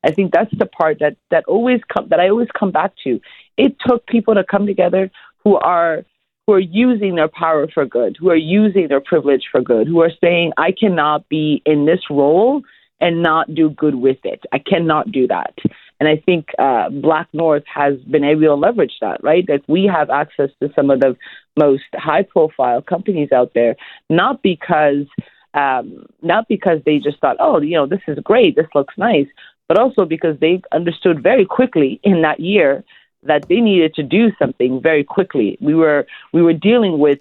I 0.07 0.11
think 0.11 0.31
that's 0.31 0.57
the 0.57 0.65
part 0.65 0.99
that 0.99 1.17
that 1.31 1.43
always 1.45 1.81
come 1.93 2.07
that 2.09 2.19
I 2.19 2.29
always 2.29 2.47
come 2.57 2.71
back 2.71 2.93
to. 3.03 3.19
It 3.57 3.75
took 3.85 4.07
people 4.07 4.35
to 4.35 4.43
come 4.43 4.65
together 4.65 5.11
who 5.43 5.57
are 5.57 6.05
who 6.45 6.53
are 6.53 6.59
using 6.59 7.15
their 7.15 7.27
power 7.27 7.67
for 7.67 7.85
good, 7.85 8.15
who 8.17 8.29
are 8.29 8.35
using 8.35 8.87
their 8.87 9.01
privilege 9.01 9.43
for 9.51 9.61
good, 9.61 9.85
who 9.85 10.01
are 10.01 10.11
saying, 10.23 10.53
I 10.57 10.71
cannot 10.71 11.27
be 11.27 11.61
in 11.65 11.85
this 11.85 11.99
role 12.09 12.61
and 13.01 13.21
not 13.21 13.53
do 13.53 13.69
good 13.69 13.95
with 13.95 14.19
it. 14.23 14.45
I 14.53 14.59
cannot 14.59 15.11
do 15.11 15.27
that. 15.27 15.53
And 15.99 16.07
I 16.07 16.15
think 16.25 16.47
uh, 16.57 16.89
Black 16.89 17.27
North 17.33 17.63
has 17.73 17.97
been 18.09 18.23
able 18.23 18.43
to 18.43 18.53
leverage 18.53 18.93
that, 19.01 19.21
right? 19.23 19.45
That 19.47 19.61
we 19.67 19.89
have 19.93 20.09
access 20.09 20.51
to 20.61 20.71
some 20.73 20.89
of 20.89 21.01
the 21.01 21.17
most 21.59 21.83
high 21.93 22.23
profile 22.23 22.81
companies 22.81 23.33
out 23.33 23.51
there, 23.53 23.75
not 24.09 24.41
because 24.41 25.05
um, 25.53 26.05
not 26.21 26.47
because 26.47 26.79
they 26.85 26.99
just 26.99 27.19
thought, 27.19 27.37
oh, 27.39 27.59
you 27.61 27.75
know, 27.75 27.87
this 27.87 28.01
is 28.07 28.19
great, 28.23 28.55
this 28.55 28.67
looks 28.75 28.93
nice, 28.97 29.25
but 29.67 29.77
also 29.77 30.05
because 30.05 30.39
they 30.39 30.61
understood 30.71 31.21
very 31.21 31.45
quickly 31.45 31.99
in 32.03 32.21
that 32.21 32.39
year 32.39 32.83
that 33.23 33.47
they 33.49 33.59
needed 33.59 33.93
to 33.95 34.03
do 34.03 34.31
something 34.39 34.81
very 34.81 35.03
quickly. 35.03 35.57
We 35.61 35.75
were 35.75 36.07
we 36.33 36.41
were 36.41 36.53
dealing 36.53 36.99
with 36.99 37.19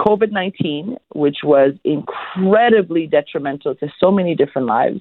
COVID 0.00 0.30
19, 0.30 0.96
which 1.14 1.38
was 1.42 1.72
incredibly 1.84 3.06
detrimental 3.06 3.74
to 3.76 3.88
so 3.98 4.10
many 4.10 4.34
different 4.34 4.68
lives, 4.68 5.00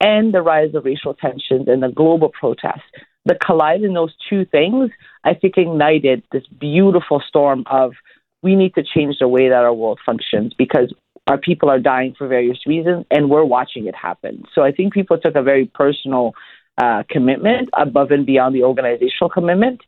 and 0.00 0.32
the 0.32 0.42
rise 0.42 0.74
of 0.74 0.84
racial 0.84 1.14
tensions 1.14 1.68
and 1.68 1.82
the 1.82 1.88
global 1.88 2.28
protests. 2.28 2.82
The 3.24 3.34
collide 3.34 3.82
in 3.82 3.94
those 3.94 4.14
two 4.30 4.44
things, 4.46 4.90
I 5.24 5.34
think, 5.34 5.58
ignited 5.58 6.22
this 6.32 6.46
beautiful 6.46 7.22
storm 7.26 7.64
of 7.66 7.92
we 8.42 8.54
need 8.54 8.74
to 8.76 8.84
change 8.84 9.16
the 9.18 9.28
way 9.28 9.48
that 9.48 9.64
our 9.64 9.74
world 9.74 9.98
functions 10.06 10.54
because 10.56 10.94
our 11.28 11.38
people 11.38 11.70
are 11.70 11.78
dying 11.78 12.14
for 12.16 12.26
various 12.26 12.66
reasons 12.66 13.04
and 13.10 13.30
we're 13.30 13.44
watching 13.44 13.86
it 13.86 13.94
happen. 13.94 14.44
So 14.54 14.62
I 14.62 14.72
think 14.72 14.92
people 14.92 15.18
took 15.18 15.36
a 15.36 15.42
very 15.42 15.66
personal 15.66 16.32
uh, 16.76 17.02
commitment 17.10 17.68
above 17.74 18.10
and 18.10 18.24
beyond 18.24 18.54
the 18.54 18.62
organizational 18.64 19.30
commitment. 19.30 19.80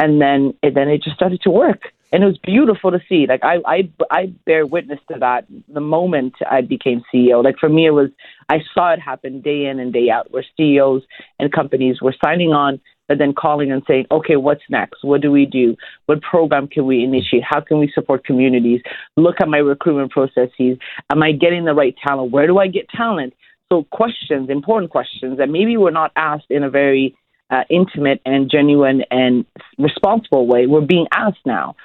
And 0.00 0.20
then, 0.20 0.54
and 0.62 0.76
then 0.76 0.88
it 0.88 1.02
just 1.02 1.16
started 1.16 1.40
to 1.42 1.50
work 1.50 1.92
and 2.12 2.22
it 2.22 2.26
was 2.26 2.38
beautiful 2.38 2.90
to 2.90 3.00
see. 3.08 3.26
Like 3.26 3.44
I, 3.44 3.56
I, 3.66 3.90
I 4.10 4.26
bear 4.46 4.66
witness 4.66 5.00
to 5.12 5.18
that 5.20 5.46
the 5.68 5.80
moment 5.80 6.34
I 6.50 6.62
became 6.62 7.02
CEO. 7.12 7.44
Like 7.44 7.58
for 7.58 7.68
me, 7.68 7.86
it 7.86 7.90
was 7.90 8.10
I 8.48 8.60
saw 8.72 8.92
it 8.92 9.00
happen 9.00 9.40
day 9.40 9.66
in 9.66 9.78
and 9.78 9.92
day 9.92 10.10
out, 10.10 10.30
where 10.30 10.44
CEOs 10.56 11.02
and 11.38 11.52
companies 11.52 12.00
were 12.00 12.14
signing 12.24 12.52
on, 12.52 12.80
but 13.08 13.18
then 13.18 13.32
calling 13.32 13.72
and 13.72 13.82
saying, 13.88 14.06
"Okay, 14.10 14.36
what's 14.36 14.62
next? 14.68 15.02
What 15.02 15.20
do 15.20 15.30
we 15.32 15.46
do? 15.46 15.76
What 16.06 16.22
program 16.22 16.68
can 16.68 16.86
we 16.86 17.02
initiate? 17.02 17.42
How 17.42 17.60
can 17.60 17.78
we 17.78 17.90
support 17.94 18.24
communities? 18.24 18.82
Look 19.16 19.40
at 19.40 19.48
my 19.48 19.58
recruitment 19.58 20.12
processes. 20.12 20.78
Am 21.10 21.22
I 21.22 21.32
getting 21.32 21.64
the 21.64 21.74
right 21.74 21.96
talent? 22.06 22.30
Where 22.30 22.46
do 22.46 22.58
I 22.58 22.68
get 22.68 22.88
talent?" 22.90 23.34
So 23.70 23.84
questions, 23.90 24.48
important 24.48 24.90
questions 24.90 25.38
that 25.38 25.48
maybe 25.50 25.76
were 25.76 25.90
not 25.90 26.12
asked 26.16 26.50
in 26.50 26.62
a 26.62 26.70
very 26.70 27.16
uh, 27.50 27.64
intimate 27.70 28.20
and 28.24 28.50
genuine 28.50 29.02
and 29.10 29.44
responsible 29.78 30.46
way. 30.46 30.66
We're 30.66 30.80
being 30.80 31.06
asked 31.12 31.44
now. 31.44 31.76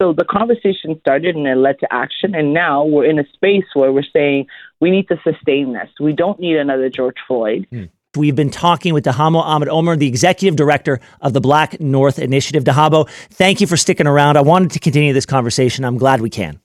So 0.00 0.12
the 0.12 0.24
conversation 0.24 0.98
started 1.00 1.34
and 1.34 1.46
it 1.46 1.56
led 1.56 1.80
to 1.80 1.92
action. 1.92 2.34
And 2.34 2.54
now 2.54 2.84
we're 2.84 3.04
in 3.04 3.18
a 3.18 3.26
space 3.34 3.64
where 3.74 3.92
we're 3.92 4.04
saying 4.12 4.46
we 4.80 4.90
need 4.90 5.08
to 5.08 5.16
sustain 5.24 5.72
this. 5.72 5.88
We 6.00 6.12
don't 6.12 6.38
need 6.38 6.56
another 6.56 6.88
George 6.88 7.16
Floyd. 7.26 7.66
Mm. 7.72 7.90
We've 8.18 8.34
been 8.34 8.50
talking 8.50 8.94
with 8.94 9.04
Dahabo 9.04 9.36
Ahmed 9.36 9.68
Omer, 9.68 9.96
the 9.96 10.08
executive 10.08 10.56
director 10.56 11.00
of 11.20 11.32
the 11.32 11.40
Black 11.40 11.80
North 11.80 12.18
Initiative. 12.18 12.64
Dahabo, 12.64 13.08
thank 13.30 13.60
you 13.60 13.66
for 13.68 13.76
sticking 13.76 14.08
around. 14.08 14.36
I 14.36 14.40
wanted 14.40 14.72
to 14.72 14.80
continue 14.80 15.12
this 15.12 15.24
conversation. 15.24 15.84
I'm 15.84 15.98
glad 15.98 16.20
we 16.20 16.28
can. 16.28 16.60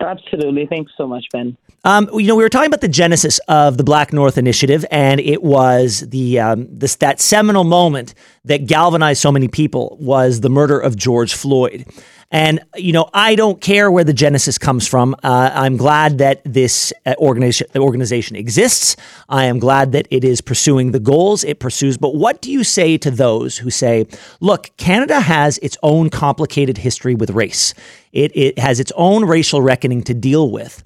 Absolutely. 0.00 0.66
Thanks 0.66 0.92
so 0.96 1.06
much, 1.06 1.26
Ben. 1.32 1.56
Um, 1.84 2.08
you 2.12 2.26
know, 2.26 2.36
we 2.36 2.42
were 2.42 2.48
talking 2.48 2.66
about 2.66 2.80
the 2.80 2.88
genesis 2.88 3.38
of 3.48 3.76
the 3.76 3.84
Black 3.84 4.12
North 4.12 4.36
Initiative, 4.36 4.84
and 4.90 5.20
it 5.20 5.42
was 5.42 6.00
the 6.08 6.40
um, 6.40 6.66
this 6.70 6.96
that 6.96 7.20
seminal 7.20 7.64
moment 7.64 8.14
that 8.44 8.66
galvanized 8.66 9.20
so 9.20 9.30
many 9.30 9.48
people 9.48 9.96
was 10.00 10.40
the 10.40 10.50
murder 10.50 10.78
of 10.78 10.96
George 10.96 11.34
Floyd. 11.34 11.84
And, 12.30 12.60
you 12.76 12.92
know, 12.92 13.08
I 13.14 13.34
don't 13.36 13.58
care 13.58 13.90
where 13.90 14.04
the 14.04 14.12
genesis 14.12 14.58
comes 14.58 14.86
from. 14.86 15.14
Uh, 15.22 15.50
I'm 15.54 15.78
glad 15.78 16.18
that 16.18 16.42
this 16.44 16.92
uh, 17.06 17.14
organization, 17.18 17.68
organization 17.76 18.36
exists. 18.36 18.96
I 19.30 19.44
am 19.44 19.58
glad 19.58 19.92
that 19.92 20.06
it 20.10 20.24
is 20.24 20.42
pursuing 20.42 20.92
the 20.92 21.00
goals 21.00 21.42
it 21.42 21.58
pursues. 21.58 21.96
But 21.96 22.14
what 22.14 22.42
do 22.42 22.52
you 22.52 22.64
say 22.64 22.98
to 22.98 23.10
those 23.10 23.56
who 23.56 23.70
say, 23.70 24.06
look, 24.40 24.70
Canada 24.76 25.20
has 25.20 25.56
its 25.58 25.78
own 25.82 26.10
complicated 26.10 26.78
history 26.78 27.14
with 27.14 27.30
race, 27.30 27.72
it, 28.12 28.36
it 28.36 28.58
has 28.58 28.78
its 28.78 28.92
own 28.94 29.24
racial 29.24 29.62
reckoning 29.62 30.02
to 30.02 30.12
deal 30.12 30.50
with. 30.50 30.84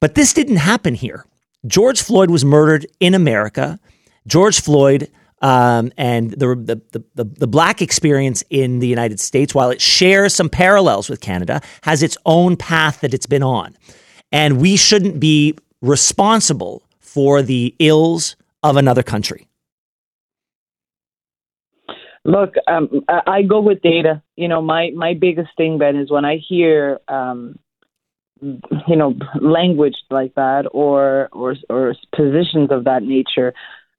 But 0.00 0.14
this 0.14 0.34
didn't 0.34 0.56
happen 0.56 0.94
here. 0.94 1.24
George 1.66 2.02
Floyd 2.02 2.30
was 2.30 2.44
murdered 2.44 2.86
in 3.00 3.14
America. 3.14 3.80
George 4.26 4.60
Floyd 4.60 5.10
um, 5.42 5.92
and 5.96 6.30
the, 6.30 6.80
the, 6.92 7.02
the, 7.14 7.24
the 7.24 7.46
black 7.46 7.82
experience 7.82 8.42
in 8.50 8.78
the 8.78 8.88
United 8.88 9.20
States, 9.20 9.54
while 9.54 9.70
it 9.70 9.80
shares 9.80 10.34
some 10.34 10.48
parallels 10.48 11.10
with 11.10 11.20
Canada, 11.20 11.60
has 11.82 12.02
its 12.02 12.16
own 12.24 12.56
path 12.56 13.00
that 13.00 13.12
it's 13.12 13.26
been 13.26 13.42
on. 13.42 13.76
And 14.32 14.60
we 14.60 14.76
shouldn't 14.76 15.20
be 15.20 15.54
responsible 15.82 16.82
for 17.00 17.42
the 17.42 17.74
ills 17.78 18.36
of 18.62 18.76
another 18.76 19.02
country. 19.02 19.46
Look, 22.24 22.54
um, 22.66 23.04
I 23.08 23.42
go 23.42 23.60
with 23.60 23.82
data. 23.82 24.20
You 24.34 24.48
know, 24.48 24.60
my, 24.60 24.90
my 24.96 25.14
biggest 25.14 25.50
thing, 25.56 25.78
Ben, 25.78 25.94
is 25.96 26.10
when 26.10 26.24
I 26.24 26.38
hear, 26.38 26.98
um, 27.06 27.56
you 28.40 28.96
know, 28.96 29.14
language 29.40 29.94
like 30.10 30.34
that 30.34 30.66
or, 30.72 31.28
or, 31.30 31.54
or 31.70 31.94
positions 32.14 32.70
of 32.72 32.84
that 32.84 33.04
nature, 33.04 33.54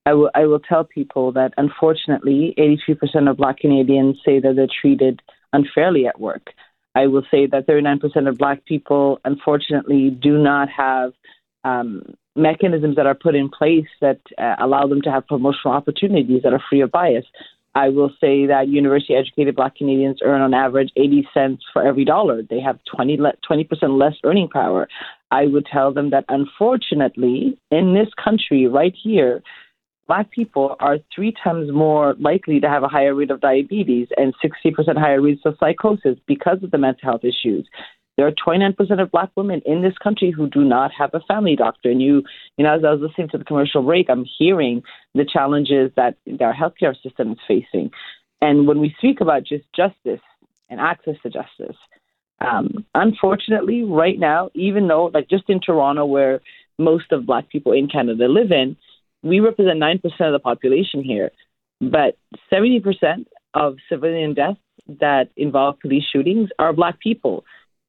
I 0.08 0.14
will, 0.14 0.32
I 0.34 0.46
will 0.46 0.62
tell 0.62 0.86
people 0.86 1.34
that 1.34 1.54
unfortunately, 1.58 2.56
83% 2.58 3.30
of 3.30 3.36
Black 3.36 3.58
Canadians 3.58 4.16
say 4.26 4.40
that 4.40 4.56
they're 4.56 4.66
treated 4.82 5.22
unfairly 5.52 6.08
at 6.08 6.18
work. 6.18 6.54
I 6.96 7.08
will 7.08 7.24
say 7.30 7.46
that 7.48 7.68
39% 7.68 8.30
of 8.30 8.38
Black 8.38 8.64
people, 8.64 9.20
unfortunately, 9.26 10.10
do 10.10 10.38
not 10.38 10.70
have 10.70 11.12
um, 11.66 12.16
mechanisms 12.38 12.96
that 12.96 13.06
are 13.06 13.16
put 13.16 13.36
in 13.36 13.50
place 13.50 13.90
that 14.00 14.22
uh, 14.38 14.56
allow 14.60 14.88
them 14.88 15.02
to 15.02 15.12
have 15.12 15.28
promotional 15.28 15.76
opportunities 15.76 16.42
that 16.44 16.54
are 16.54 16.64
free 16.70 16.80
of 16.80 16.90
bias. 16.90 17.26
I 17.76 17.90
will 17.90 18.12
say 18.22 18.46
that 18.46 18.70
university 18.70 19.14
educated 19.14 19.58
Black 19.58 19.76
Canadians 19.76 20.20
earn 20.24 20.40
on 20.40 20.54
average 20.54 20.92
80 20.96 21.28
cents 21.34 21.64
for 21.74 21.86
every 21.86 22.06
dollar. 22.06 22.42
They 22.44 22.62
have 22.62 22.80
20, 22.96 23.18
20% 23.18 24.00
less 24.00 24.14
earning 24.24 24.48
power. 24.48 24.88
I 25.32 25.48
would 25.48 25.66
tell 25.66 25.94
them 25.94 26.12
that 26.12 26.24
unfortunately, 26.30 27.60
in 27.72 27.94
this 27.94 28.08
country 28.24 28.68
right 28.68 28.96
here, 29.04 29.44
Black 30.08 30.32
people 30.32 30.76
are 30.80 31.00
three 31.14 31.34
times 31.44 31.72
more 31.72 32.16
likely 32.20 32.60
to 32.62 32.70
have 32.70 32.84
a 32.84 32.88
higher 32.88 33.14
rate 33.14 33.32
of 33.32 33.42
diabetes 33.42 34.08
and 34.16 34.34
60% 34.44 34.98
higher 34.98 35.22
rates 35.22 35.42
of 35.46 35.58
psychosis 35.60 36.18
because 36.26 36.64
of 36.64 36.72
the 36.72 36.78
mental 36.78 37.10
health 37.10 37.26
issues. 37.26 37.68
There 38.16 38.26
are 38.26 38.32
29% 38.32 39.02
of 39.02 39.12
Black 39.12 39.30
women 39.36 39.62
in 39.66 39.84
this 39.84 39.98
country 40.02 40.32
who 40.32 40.50
do 40.50 40.64
not 40.64 40.92
have 40.98 41.12
a 41.14 41.20
family 41.28 41.56
doctor. 41.56 41.92
And 41.92 42.02
you, 42.02 42.24
you 42.58 42.64
know, 42.64 42.74
as 42.74 42.84
I 42.84 42.92
was 42.92 43.02
listening 43.02 43.30
to 43.30 43.38
the 43.38 43.44
commercial 43.44 43.84
break, 43.84 44.10
I'm 44.10 44.26
hearing 44.38 44.82
the 45.14 45.26
challenges 45.26 45.92
that 45.98 46.18
our 46.40 46.54
healthcare 46.54 47.00
system 47.04 47.34
is 47.34 47.38
facing. 47.48 47.92
And 48.42 48.68
when 48.68 48.80
we 48.80 48.96
speak 48.98 49.22
about 49.22 49.44
just 49.44 49.66
justice 49.76 50.22
and 50.70 50.80
access 50.80 51.16
to 51.24 51.30
justice, 51.30 51.78
um, 52.40 52.86
unfortunately, 52.96 53.84
right 53.84 54.18
now, 54.18 54.50
even 54.54 54.88
though, 54.88 55.12
like 55.14 55.30
just 55.30 55.50
in 55.50 55.60
Toronto, 55.60 56.06
where 56.06 56.42
most 56.80 57.12
of 57.12 57.26
Black 57.26 57.50
people 57.50 57.72
in 57.72 57.88
Canada 57.88 58.28
live 58.28 58.52
in, 58.52 58.78
we 59.24 59.40
represent 59.40 59.80
9% 59.80 60.04
of 60.04 60.34
the 60.34 60.40
population 60.40 61.04
here, 61.04 61.32
but 61.82 62.18
70% 62.52 63.26
of 63.54 63.78
civilian 63.90 64.34
deaths 64.34 64.60
that 65.00 65.30
involve 65.36 65.80
police 65.80 66.04
shootings 66.12 66.50
are 66.60 66.74
black 66.74 67.00
people. 67.00 67.44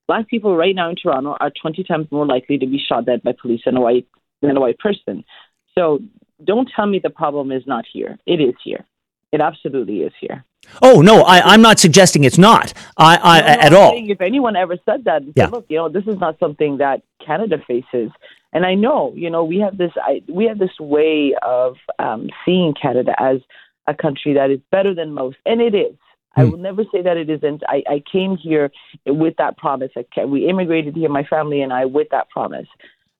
Black 0.06 0.28
people 0.28 0.56
right 0.56 0.74
now 0.74 0.88
in 0.88 0.96
Toronto 0.96 1.36
are 1.38 1.52
20 1.60 1.84
times 1.84 2.06
more 2.10 2.26
likely 2.26 2.58
to 2.58 2.66
be 2.66 2.78
shot 2.78 3.04
dead 3.04 3.22
by 3.22 3.32
police 3.40 3.60
than 3.64 3.76
a 3.76 3.80
white 3.80 4.06
than 4.40 4.56
a 4.56 4.60
white 4.60 4.78
person. 4.78 5.24
So 5.76 6.00
don't 6.42 6.70
tell 6.74 6.86
me 6.86 7.00
the 7.02 7.10
problem 7.10 7.52
is 7.52 7.62
not 7.66 7.84
here. 7.92 8.18
It 8.26 8.40
is 8.40 8.54
here. 8.64 8.86
It 9.32 9.40
absolutely 9.40 10.00
is 10.00 10.12
here. 10.18 10.44
Oh 10.82 11.02
no, 11.02 11.22
I, 11.22 11.54
am 11.54 11.62
not 11.62 11.78
suggesting 11.78 12.24
it's 12.24 12.38
not. 12.38 12.72
I, 12.96 13.16
I 13.16 13.40
no, 13.40 13.46
no, 13.46 13.60
at 13.60 13.72
all. 13.74 13.92
If 13.94 14.20
anyone 14.20 14.56
ever 14.56 14.76
said 14.84 15.04
that, 15.04 15.22
yeah. 15.34 15.44
Said, 15.44 15.52
look, 15.52 15.66
you 15.68 15.76
know, 15.76 15.88
this 15.88 16.04
is 16.06 16.18
not 16.18 16.38
something 16.38 16.78
that 16.78 17.02
Canada 17.24 17.56
faces. 17.66 18.10
And 18.52 18.64
I 18.64 18.74
know, 18.74 19.12
you 19.14 19.28
know, 19.30 19.44
we 19.44 19.58
have 19.58 19.76
this 19.76 19.92
I, 19.96 20.22
we 20.28 20.46
have 20.46 20.58
this 20.58 20.78
way 20.80 21.34
of 21.46 21.76
um, 21.98 22.28
seeing 22.44 22.74
Canada 22.80 23.12
as 23.18 23.38
a 23.86 23.94
country 23.94 24.34
that 24.34 24.50
is 24.50 24.60
better 24.70 24.94
than 24.94 25.12
most, 25.12 25.36
and 25.46 25.60
it 25.60 25.74
is. 25.74 25.94
I 26.36 26.44
hmm. 26.44 26.50
will 26.50 26.58
never 26.58 26.84
say 26.92 27.02
that 27.02 27.16
it 27.16 27.28
isn't. 27.30 27.62
I, 27.68 27.82
I 27.88 28.02
came 28.10 28.36
here 28.36 28.70
with 29.06 29.34
that 29.38 29.56
promise. 29.58 29.90
I, 29.96 30.24
we 30.24 30.48
immigrated 30.48 30.94
here, 30.94 31.08
my 31.08 31.24
family 31.24 31.62
and 31.62 31.72
I, 31.72 31.84
with 31.84 32.08
that 32.10 32.30
promise. 32.30 32.68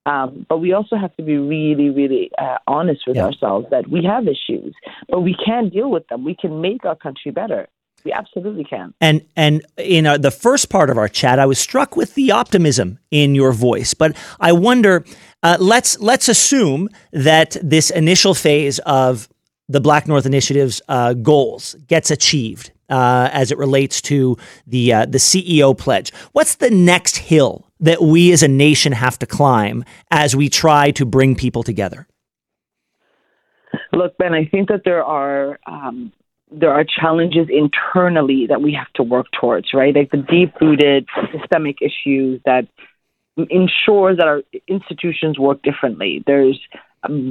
Um, 0.06 0.46
but 0.48 0.58
we 0.58 0.72
also 0.72 0.96
have 0.96 1.14
to 1.16 1.22
be 1.22 1.36
really, 1.36 1.90
really 1.90 2.30
uh, 2.38 2.56
honest 2.66 3.02
with 3.06 3.16
yeah. 3.16 3.26
ourselves 3.26 3.66
that 3.70 3.88
we 3.88 4.04
have 4.04 4.26
issues, 4.26 4.74
but 5.08 5.20
we 5.20 5.36
can 5.44 5.68
deal 5.68 5.90
with 5.90 6.06
them. 6.08 6.24
We 6.24 6.34
can 6.34 6.62
make 6.62 6.86
our 6.86 6.96
country 6.96 7.30
better. 7.30 7.68
We 8.08 8.12
absolutely 8.14 8.64
can. 8.64 8.94
And 9.02 9.22
and 9.36 9.66
in 9.76 10.06
uh, 10.06 10.16
the 10.16 10.30
first 10.30 10.70
part 10.70 10.88
of 10.88 10.96
our 10.96 11.08
chat, 11.08 11.38
I 11.38 11.44
was 11.44 11.58
struck 11.58 11.94
with 11.94 12.14
the 12.14 12.32
optimism 12.32 12.98
in 13.10 13.34
your 13.34 13.52
voice. 13.52 13.92
But 13.92 14.16
I 14.40 14.52
wonder, 14.52 15.04
uh, 15.42 15.58
let's 15.60 16.00
let's 16.00 16.26
assume 16.26 16.88
that 17.12 17.58
this 17.62 17.90
initial 17.90 18.32
phase 18.32 18.78
of 18.86 19.28
the 19.68 19.78
Black 19.78 20.08
North 20.08 20.24
Initiative's 20.24 20.80
uh, 20.88 21.12
goals 21.12 21.76
gets 21.86 22.10
achieved, 22.10 22.72
uh, 22.88 23.28
as 23.30 23.52
it 23.52 23.58
relates 23.58 24.00
to 24.02 24.38
the 24.66 24.94
uh, 24.94 25.04
the 25.04 25.18
CEO 25.18 25.76
pledge. 25.76 26.10
What's 26.32 26.54
the 26.54 26.70
next 26.70 27.18
hill 27.18 27.66
that 27.78 28.00
we 28.00 28.32
as 28.32 28.42
a 28.42 28.48
nation 28.48 28.92
have 28.92 29.18
to 29.18 29.26
climb 29.26 29.84
as 30.10 30.34
we 30.34 30.48
try 30.48 30.92
to 30.92 31.04
bring 31.04 31.36
people 31.36 31.62
together? 31.62 32.06
Look, 33.92 34.16
Ben, 34.16 34.32
I 34.32 34.46
think 34.46 34.68
that 34.68 34.84
there 34.86 35.04
are 35.04 35.58
um, 35.66 36.10
there 36.50 36.72
are 36.72 36.84
challenges 36.84 37.48
internally 37.50 38.46
that 38.46 38.62
we 38.62 38.72
have 38.72 38.92
to 38.94 39.02
work 39.02 39.26
towards, 39.38 39.74
right? 39.74 39.94
Like 39.94 40.10
the 40.10 40.18
deep 40.18 40.54
rooted 40.60 41.06
systemic 41.32 41.78
issues 41.82 42.40
that 42.44 42.66
ensure 43.36 44.16
that 44.16 44.26
our 44.26 44.42
institutions 44.66 45.38
work 45.38 45.62
differently. 45.62 46.22
There's 46.26 46.58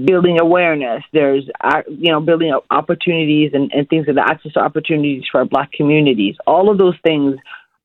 building 0.05 0.39
awareness. 0.39 1.03
There's 1.11 1.49
uh, 1.61 1.81
you 1.87 2.11
know 2.11 2.21
building 2.21 2.57
opportunities 2.69 3.51
and, 3.53 3.71
and 3.73 3.87
things 3.89 4.05
that 4.05 4.17
access 4.17 4.53
to 4.53 4.59
opportunities 4.59 5.23
for 5.31 5.39
our 5.39 5.45
Black 5.45 5.71
communities. 5.71 6.35
All 6.45 6.69
of 6.69 6.77
those 6.77 6.95
things 7.03 7.37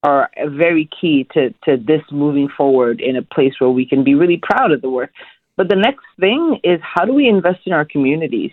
are 0.05 0.31
very 0.47 0.89
key 1.01 1.27
to 1.35 1.51
to 1.65 1.77
this 1.77 2.03
moving 2.11 2.49
forward 2.57 3.01
in 3.01 3.17
a 3.17 3.23
place 3.23 3.55
where 3.59 3.71
we 3.71 3.87
can 3.87 4.05
be 4.05 4.15
really 4.15 4.41
proud 4.41 4.73
of 4.73 4.83
the 4.83 4.91
work. 4.91 5.11
But 5.57 5.69
the 5.69 5.77
next 5.77 6.05
thing 6.19 6.61
is 6.65 6.81
how 6.83 7.05
do 7.05 7.13
we 7.13 7.29
invest 7.29 7.61
in 7.67 7.73
our 7.73 7.85
communities? 7.85 8.53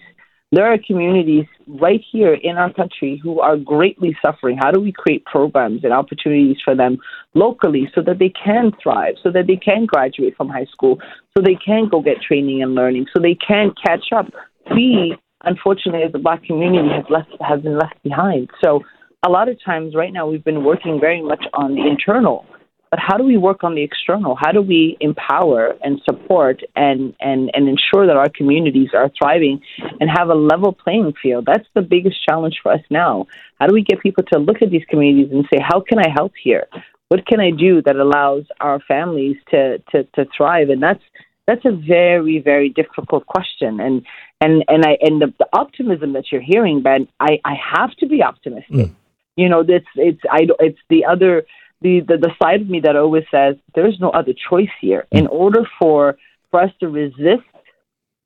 There 0.51 0.65
are 0.65 0.79
communities 0.79 1.45
right 1.67 2.01
here 2.11 2.33
in 2.33 2.57
our 2.57 2.73
country 2.73 3.19
who 3.21 3.39
are 3.39 3.55
greatly 3.55 4.17
suffering. 4.19 4.57
How 4.59 4.71
do 4.71 4.79
we 4.79 4.91
create 4.91 5.23
programs 5.25 5.83
and 5.83 5.93
opportunities 5.93 6.57
for 6.65 6.75
them 6.75 6.97
locally 7.35 7.87
so 7.93 8.01
that 8.01 8.17
they 8.17 8.29
can 8.29 8.71
thrive, 8.81 9.13
so 9.21 9.29
that 9.31 9.45
they 9.45 9.57
can 9.57 9.85
graduate 9.85 10.35
from 10.35 10.49
high 10.49 10.65
school, 10.65 10.97
so 11.37 11.43
they 11.43 11.53
can 11.63 11.87
go 11.87 12.01
get 12.01 12.19
training 12.23 12.63
and 12.63 12.73
learning, 12.73 13.05
so 13.13 13.21
they 13.21 13.35
can 13.35 13.71
catch 13.85 14.05
up? 14.15 14.25
We, 14.71 15.15
unfortunately, 15.43 16.01
as 16.01 16.11
a 16.15 16.19
black 16.19 16.43
community, 16.43 16.89
have, 16.95 17.11
left 17.11 17.29
have 17.41 17.61
been 17.61 17.77
left 17.77 18.01
behind. 18.01 18.49
So 18.63 18.81
a 19.23 19.29
lot 19.29 19.49
of 19.49 19.57
times 19.63 19.93
right 19.93 20.11
now 20.11 20.27
we've 20.27 20.43
been 20.43 20.63
working 20.63 20.99
very 20.99 21.21
much 21.21 21.43
on 21.53 21.75
the 21.75 21.85
internal 21.85 22.47
but 22.89 22.99
how 22.99 23.17
do 23.17 23.23
we 23.23 23.37
work 23.37 23.63
on 23.63 23.75
the 23.75 23.83
external? 23.83 24.35
How 24.35 24.51
do 24.51 24.61
we 24.61 24.97
empower 24.99 25.75
and 25.83 26.01
support 26.03 26.61
and, 26.75 27.13
and, 27.19 27.51
and 27.53 27.69
ensure 27.69 28.07
that 28.07 28.17
our 28.17 28.29
communities 28.29 28.89
are 28.93 29.11
thriving 29.17 29.61
and 29.99 30.09
have 30.09 30.29
a 30.29 30.33
level 30.33 30.73
playing 30.73 31.13
field? 31.21 31.45
That's 31.45 31.67
the 31.75 31.81
biggest 31.81 32.17
challenge 32.27 32.59
for 32.63 32.71
us 32.71 32.81
now. 32.89 33.27
How 33.59 33.67
do 33.67 33.73
we 33.73 33.83
get 33.83 34.01
people 34.01 34.23
to 34.33 34.39
look 34.39 34.61
at 34.61 34.71
these 34.71 34.85
communities 34.89 35.31
and 35.31 35.45
say, 35.53 35.59
how 35.61 35.81
can 35.81 35.99
I 35.99 36.09
help 36.13 36.33
here? 36.41 36.67
What 37.09 37.27
can 37.27 37.39
I 37.39 37.51
do 37.51 37.81
that 37.83 37.95
allows 37.95 38.45
our 38.59 38.79
families 38.87 39.37
to, 39.51 39.77
to, 39.91 40.03
to 40.15 40.25
thrive? 40.35 40.69
And 40.69 40.81
that's 40.81 41.03
that's 41.45 41.65
a 41.65 41.71
very 41.71 42.37
very 42.39 42.69
difficult 42.69 43.25
question 43.25 43.79
and 43.79 44.05
and 44.39 44.63
and 44.67 44.85
I 44.85 44.99
and 45.01 45.19
the, 45.19 45.33
the 45.39 45.47
optimism 45.51 46.13
that 46.13 46.25
you're 46.31 46.43
hearing 46.43 46.83
Ben 46.83 47.07
I 47.19 47.39
I 47.43 47.55
have 47.73 47.89
to 48.01 48.05
be 48.05 48.21
optimistic 48.21 48.71
mm. 48.71 48.95
you 49.35 49.49
know 49.49 49.61
it's 49.67 49.87
it's 49.95 50.21
I 50.29 50.45
it's 50.59 50.77
the 50.89 51.05
other 51.05 51.47
the, 51.81 52.01
the, 52.01 52.17
the 52.17 52.31
side 52.41 52.61
of 52.61 52.69
me 52.69 52.79
that 52.81 52.95
always 52.95 53.23
says 53.31 53.55
there 53.75 53.87
is 53.87 53.99
no 53.99 54.09
other 54.09 54.33
choice 54.49 54.69
here. 54.81 55.07
In 55.11 55.25
mm. 55.25 55.31
order 55.31 55.63
for, 55.79 56.17
for 56.51 56.61
us 56.61 56.71
to 56.79 56.87
resist 56.87 57.47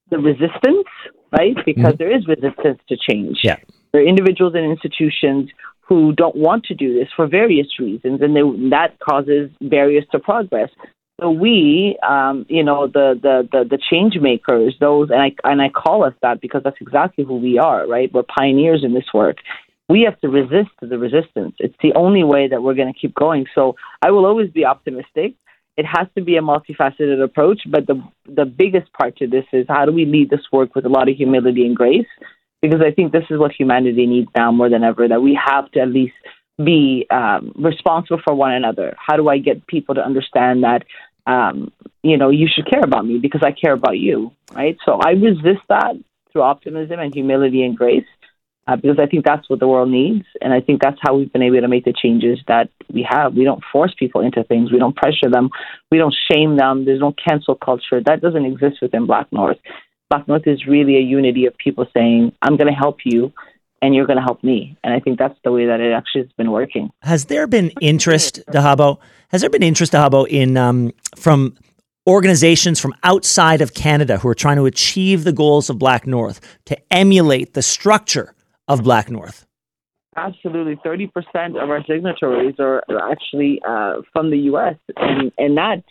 the 0.09 0.17
resistance, 0.17 0.87
right? 1.31 1.55
Because 1.65 1.93
mm-hmm. 1.93 1.97
there 1.97 2.15
is 2.15 2.27
resistance 2.27 2.79
to 2.89 2.97
change. 2.97 3.39
Yeah. 3.43 3.57
There 3.91 4.01
are 4.01 4.05
individuals 4.05 4.53
and 4.55 4.65
institutions 4.65 5.49
who 5.81 6.13
don't 6.13 6.35
want 6.35 6.65
to 6.65 6.73
do 6.73 6.93
this 6.97 7.09
for 7.15 7.27
various 7.27 7.67
reasons, 7.79 8.21
and 8.21 8.35
they, 8.35 8.69
that 8.69 8.97
causes 8.99 9.51
barriers 9.61 10.05
to 10.11 10.19
progress. 10.19 10.69
So 11.21 11.29
we, 11.29 11.97
um, 12.07 12.45
you 12.49 12.63
know, 12.63 12.87
the, 12.87 13.19
the, 13.21 13.47
the, 13.51 13.63
the 13.69 13.79
change 13.89 14.15
makers, 14.19 14.75
those, 14.79 15.09
and 15.11 15.21
I, 15.21 15.35
and 15.43 15.61
I 15.61 15.69
call 15.69 16.03
us 16.03 16.13
that 16.21 16.41
because 16.41 16.63
that's 16.63 16.77
exactly 16.81 17.23
who 17.23 17.37
we 17.37 17.59
are, 17.59 17.87
right? 17.87 18.11
We're 18.11 18.23
pioneers 18.23 18.83
in 18.83 18.93
this 18.93 19.05
work 19.13 19.37
we 19.89 20.01
have 20.03 20.19
to 20.21 20.29
resist 20.29 20.71
the 20.81 20.97
resistance. 20.97 21.55
It's 21.59 21.75
the 21.81 21.93
only 21.93 22.23
way 22.23 22.47
that 22.47 22.63
we're 22.63 22.73
going 22.73 22.91
to 22.93 22.99
keep 22.99 23.13
going. 23.13 23.45
So 23.53 23.75
I 24.01 24.11
will 24.11 24.25
always 24.25 24.49
be 24.49 24.65
optimistic. 24.65 25.35
It 25.75 25.85
has 25.85 26.07
to 26.15 26.23
be 26.23 26.37
a 26.37 26.41
multifaceted 26.41 27.21
approach, 27.23 27.61
but 27.69 27.87
the 27.87 28.01
the 28.25 28.45
biggest 28.45 28.93
part 28.93 29.17
to 29.17 29.27
this 29.27 29.45
is 29.51 29.65
how 29.67 29.85
do 29.85 29.91
we 29.91 30.05
lead 30.05 30.29
this 30.29 30.45
work 30.51 30.75
with 30.75 30.85
a 30.85 30.89
lot 30.89 31.09
of 31.09 31.15
humility 31.15 31.65
and 31.65 31.75
grace? 31.75 32.07
Because 32.61 32.79
I 32.81 32.91
think 32.91 33.11
this 33.11 33.25
is 33.29 33.39
what 33.39 33.51
humanity 33.51 34.05
needs 34.05 34.29
now 34.35 34.51
more 34.51 34.69
than 34.69 34.83
ever. 34.83 35.07
That 35.07 35.21
we 35.21 35.37
have 35.43 35.69
to 35.71 35.79
at 35.81 35.89
least 35.89 36.13
be 36.63 37.07
um, 37.09 37.53
responsible 37.55 38.21
for 38.23 38.35
one 38.35 38.53
another. 38.53 38.95
How 38.99 39.17
do 39.17 39.27
I 39.29 39.39
get 39.39 39.65
people 39.65 39.95
to 39.95 40.05
understand 40.05 40.63
that 40.63 40.83
um, 41.25 41.71
you 42.03 42.17
know 42.17 42.29
you 42.29 42.47
should 42.47 42.69
care 42.69 42.83
about 42.83 43.05
me 43.05 43.17
because 43.17 43.41
I 43.43 43.51
care 43.51 43.73
about 43.73 43.97
you, 43.97 44.31
right? 44.53 44.77
So 44.85 44.99
I 45.03 45.11
resist 45.11 45.63
that 45.69 45.95
through 46.31 46.43
optimism 46.43 46.99
and 46.99 47.11
humility 47.13 47.63
and 47.65 47.75
grace 47.75 48.05
uh, 48.67 48.75
because 48.75 48.97
I 48.99 49.05
think 49.05 49.25
that's 49.25 49.49
what 49.49 49.59
the 49.59 49.67
world 49.67 49.89
needs. 49.89 50.25
And 50.41 50.53
I 50.53 50.61
think 50.61 50.81
that's 50.81 50.97
how 51.01 51.15
we've 51.15 51.31
been 51.31 51.41
able 51.41 51.61
to 51.61 51.67
make 51.67 51.85
the 51.85 51.93
changes 51.93 52.39
that 52.47 52.69
we 52.91 53.05
have. 53.09 53.33
We 53.33 53.43
don't 53.43 53.63
force 53.71 53.93
people 53.97 54.21
into 54.21 54.43
things, 54.43 54.71
we 54.71 54.79
don't 54.79 54.95
pressure 54.95 55.29
them, 55.29 55.49
we 55.91 55.97
don't 55.97 56.15
shame 56.31 56.57
them. 56.57 56.85
There's 56.85 56.99
no 56.99 57.13
cancel 57.13 57.55
culture. 57.55 58.01
That 58.03 58.21
doesn't 58.21 58.45
exist 58.45 58.77
within 58.81 59.05
Black 59.05 59.31
North. 59.31 59.57
Black 60.09 60.27
North 60.27 60.47
is 60.47 60.65
really 60.67 60.97
a 60.97 61.01
unity 61.01 61.45
of 61.45 61.57
people 61.57 61.85
saying, 61.93 62.33
I'm 62.41 62.55
going 62.57 62.71
to 62.71 62.73
help 62.73 62.99
you. 63.03 63.33
And 63.81 63.93
you're 63.93 64.05
going 64.05 64.17
to 64.17 64.23
help 64.23 64.41
me, 64.45 64.77
and 64.81 64.93
I 64.93 65.01
think 65.01 65.19
that's 65.19 65.37
the 65.43 65.51
way 65.51 65.65
that 65.65 65.81
it 65.81 65.91
actually 65.91 66.21
has 66.21 66.31
been 66.37 66.51
working. 66.51 66.89
Has 67.01 67.25
there 67.25 67.47
been 67.47 67.69
interest, 67.81 68.39
Dahabo? 68.47 68.97
Has 69.27 69.41
there 69.41 69.49
been 69.49 69.61
interest, 69.61 69.91
Dahabo, 69.91 70.25
in 70.25 70.55
um, 70.55 70.93
from 71.17 71.57
organizations 72.07 72.79
from 72.79 72.93
outside 73.03 73.61
of 73.61 73.73
Canada 73.73 74.17
who 74.17 74.29
are 74.29 74.35
trying 74.35 74.55
to 74.55 74.65
achieve 74.65 75.25
the 75.25 75.33
goals 75.33 75.69
of 75.69 75.79
Black 75.79 76.07
North 76.07 76.39
to 76.63 76.77
emulate 76.93 77.55
the 77.55 77.61
structure 77.61 78.33
of 78.67 78.83
Black 78.83 79.09
North? 79.09 79.45
Absolutely, 80.15 80.79
thirty 80.83 81.07
percent 81.07 81.57
of 81.57 81.69
our 81.69 81.83
signatories 81.85 82.55
are 82.59 82.83
actually 83.11 83.61
uh, 83.67 84.01
from 84.11 84.29
the 84.29 84.37
U.S. 84.39 84.75
and 84.97 85.31
and 85.37 85.57
that 85.57 85.83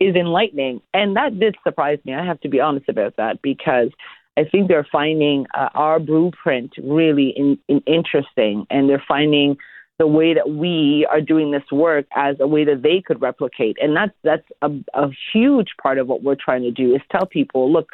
is 0.00 0.16
enlightening. 0.16 0.80
And 0.92 1.16
that 1.16 1.38
did 1.38 1.56
surprise 1.62 1.98
me. 2.04 2.14
I 2.14 2.24
have 2.24 2.40
to 2.40 2.48
be 2.48 2.58
honest 2.58 2.88
about 2.88 3.16
that 3.18 3.42
because 3.42 3.90
I 4.36 4.44
think 4.44 4.68
they're 4.68 4.86
finding 4.90 5.46
uh, 5.54 5.68
our 5.74 6.00
blueprint 6.00 6.72
really 6.82 7.28
in, 7.36 7.58
in 7.68 7.80
interesting, 7.86 8.66
and 8.70 8.88
they're 8.88 9.04
finding 9.06 9.56
the 9.98 10.06
way 10.06 10.32
that 10.32 10.48
we 10.48 11.06
are 11.10 11.20
doing 11.20 11.50
this 11.50 11.70
work 11.70 12.06
as 12.16 12.36
a 12.40 12.46
way 12.46 12.64
that 12.64 12.82
they 12.82 13.02
could 13.04 13.20
replicate. 13.20 13.76
And 13.82 13.94
that's 13.94 14.14
that's 14.24 14.46
a, 14.62 14.70
a 14.94 15.10
huge 15.32 15.68
part 15.80 15.98
of 15.98 16.08
what 16.08 16.22
we're 16.22 16.36
trying 16.42 16.62
to 16.62 16.70
do 16.70 16.94
is 16.94 17.02
tell 17.12 17.26
people, 17.26 17.70
look, 17.70 17.90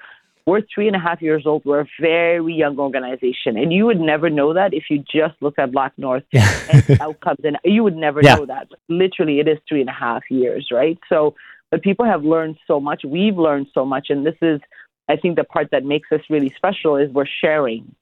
we're 0.47 0.63
three 0.73 0.87
and 0.87 0.95
a 0.95 1.01
half 1.01 1.21
years 1.21 1.45
old. 1.45 1.65
We're 1.65 1.81
a 1.81 1.89
very 2.01 2.55
young 2.55 2.79
organization. 2.79 3.57
And 3.57 3.73
you 3.73 3.85
would 3.85 4.01
never 4.01 4.31
know 4.31 4.55
that 4.55 4.73
if 4.73 4.85
you 4.89 4.99
just 5.01 5.35
looked 5.41 5.59
at 5.59 5.73
Black 5.73 5.93
North 5.97 6.23
yeah. 6.31 6.49
and 6.73 7.01
outcomes. 7.01 7.41
And 7.43 7.59
you 7.65 7.83
would 7.83 7.97
never 7.97 8.21
yeah. 8.23 8.37
know 8.37 8.47
that. 8.47 8.69
Literally, 8.89 9.41
it 9.41 9.49
is 9.49 9.59
three 9.69 9.81
and 9.81 9.91
a 9.91 9.93
half 9.93 10.23
years, 10.31 10.69
right? 10.71 10.99
So, 11.09 11.35
but 11.73 11.83
people 11.83 12.07
have 12.07 12.23
learned 12.23 12.59
so 12.67 12.79
much. 12.79 13.03
We've 13.05 13.37
learned 13.37 13.67
so 13.75 13.85
much. 13.85 14.07
And 14.09 14.25
this 14.25 14.37
is, 14.41 14.61
I 15.09 15.17
think, 15.17 15.37
the 15.37 15.45
part 15.45 15.69
that 15.73 15.85
makes 15.85 16.13
us 16.13 16.21
really 16.31 16.55
special 16.57 16.97
is 16.97 17.11
we're 17.11 17.27
sharing. 17.41 17.93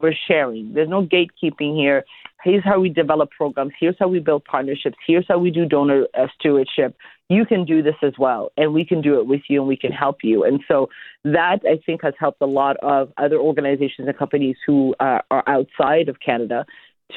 We're 0.00 0.14
sharing. 0.28 0.74
There's 0.74 0.88
no 0.88 1.06
gatekeeping 1.06 1.76
here. 1.76 2.04
Here's 2.42 2.64
how 2.64 2.80
we 2.80 2.90
develop 2.90 3.30
programs. 3.30 3.72
Here's 3.78 3.96
how 3.98 4.08
we 4.08 4.18
build 4.18 4.44
partnerships. 4.44 4.96
Here's 5.06 5.24
how 5.28 5.38
we 5.38 5.50
do 5.50 5.64
donor 5.64 6.06
uh, 6.18 6.26
stewardship 6.38 6.94
you 7.28 7.46
can 7.46 7.64
do 7.64 7.82
this 7.82 7.94
as 8.02 8.12
well, 8.18 8.50
and 8.56 8.74
we 8.74 8.84
can 8.84 9.00
do 9.00 9.18
it 9.18 9.26
with 9.26 9.42
you, 9.48 9.60
and 9.60 9.68
we 9.68 9.76
can 9.76 9.92
help 9.92 10.18
you. 10.22 10.44
And 10.44 10.60
so 10.68 10.88
that 11.24 11.60
I 11.64 11.80
think 11.84 12.02
has 12.02 12.14
helped 12.18 12.42
a 12.42 12.46
lot 12.46 12.76
of 12.78 13.12
other 13.16 13.38
organizations 13.38 14.06
and 14.06 14.16
companies 14.16 14.56
who 14.66 14.94
uh, 15.00 15.20
are 15.30 15.44
outside 15.46 16.08
of 16.08 16.20
Canada 16.20 16.66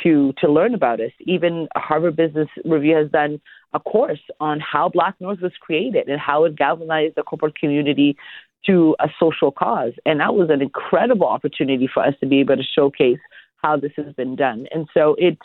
to 0.03 0.33
to 0.39 0.51
learn 0.51 0.73
about 0.73 0.99
us. 0.99 1.11
Even 1.21 1.67
Harvard 1.75 2.15
Business 2.15 2.47
Review 2.63 2.95
has 2.95 3.11
done 3.11 3.41
a 3.73 3.79
course 3.79 4.21
on 4.39 4.59
how 4.59 4.89
Black 4.89 5.15
North 5.19 5.39
was 5.41 5.51
created 5.59 6.07
and 6.07 6.19
how 6.19 6.45
it 6.45 6.55
galvanized 6.55 7.15
the 7.15 7.23
corporate 7.23 7.57
community 7.57 8.15
to 8.65 8.95
a 8.99 9.09
social 9.19 9.51
cause. 9.51 9.93
And 10.05 10.19
that 10.19 10.35
was 10.35 10.49
an 10.49 10.61
incredible 10.61 11.27
opportunity 11.27 11.89
for 11.91 12.03
us 12.03 12.13
to 12.19 12.27
be 12.27 12.39
able 12.39 12.57
to 12.57 12.63
showcase 12.63 13.19
how 13.63 13.77
this 13.77 13.91
has 13.97 14.13
been 14.13 14.35
done. 14.35 14.67
And 14.71 14.87
so 14.93 15.15
it 15.17 15.37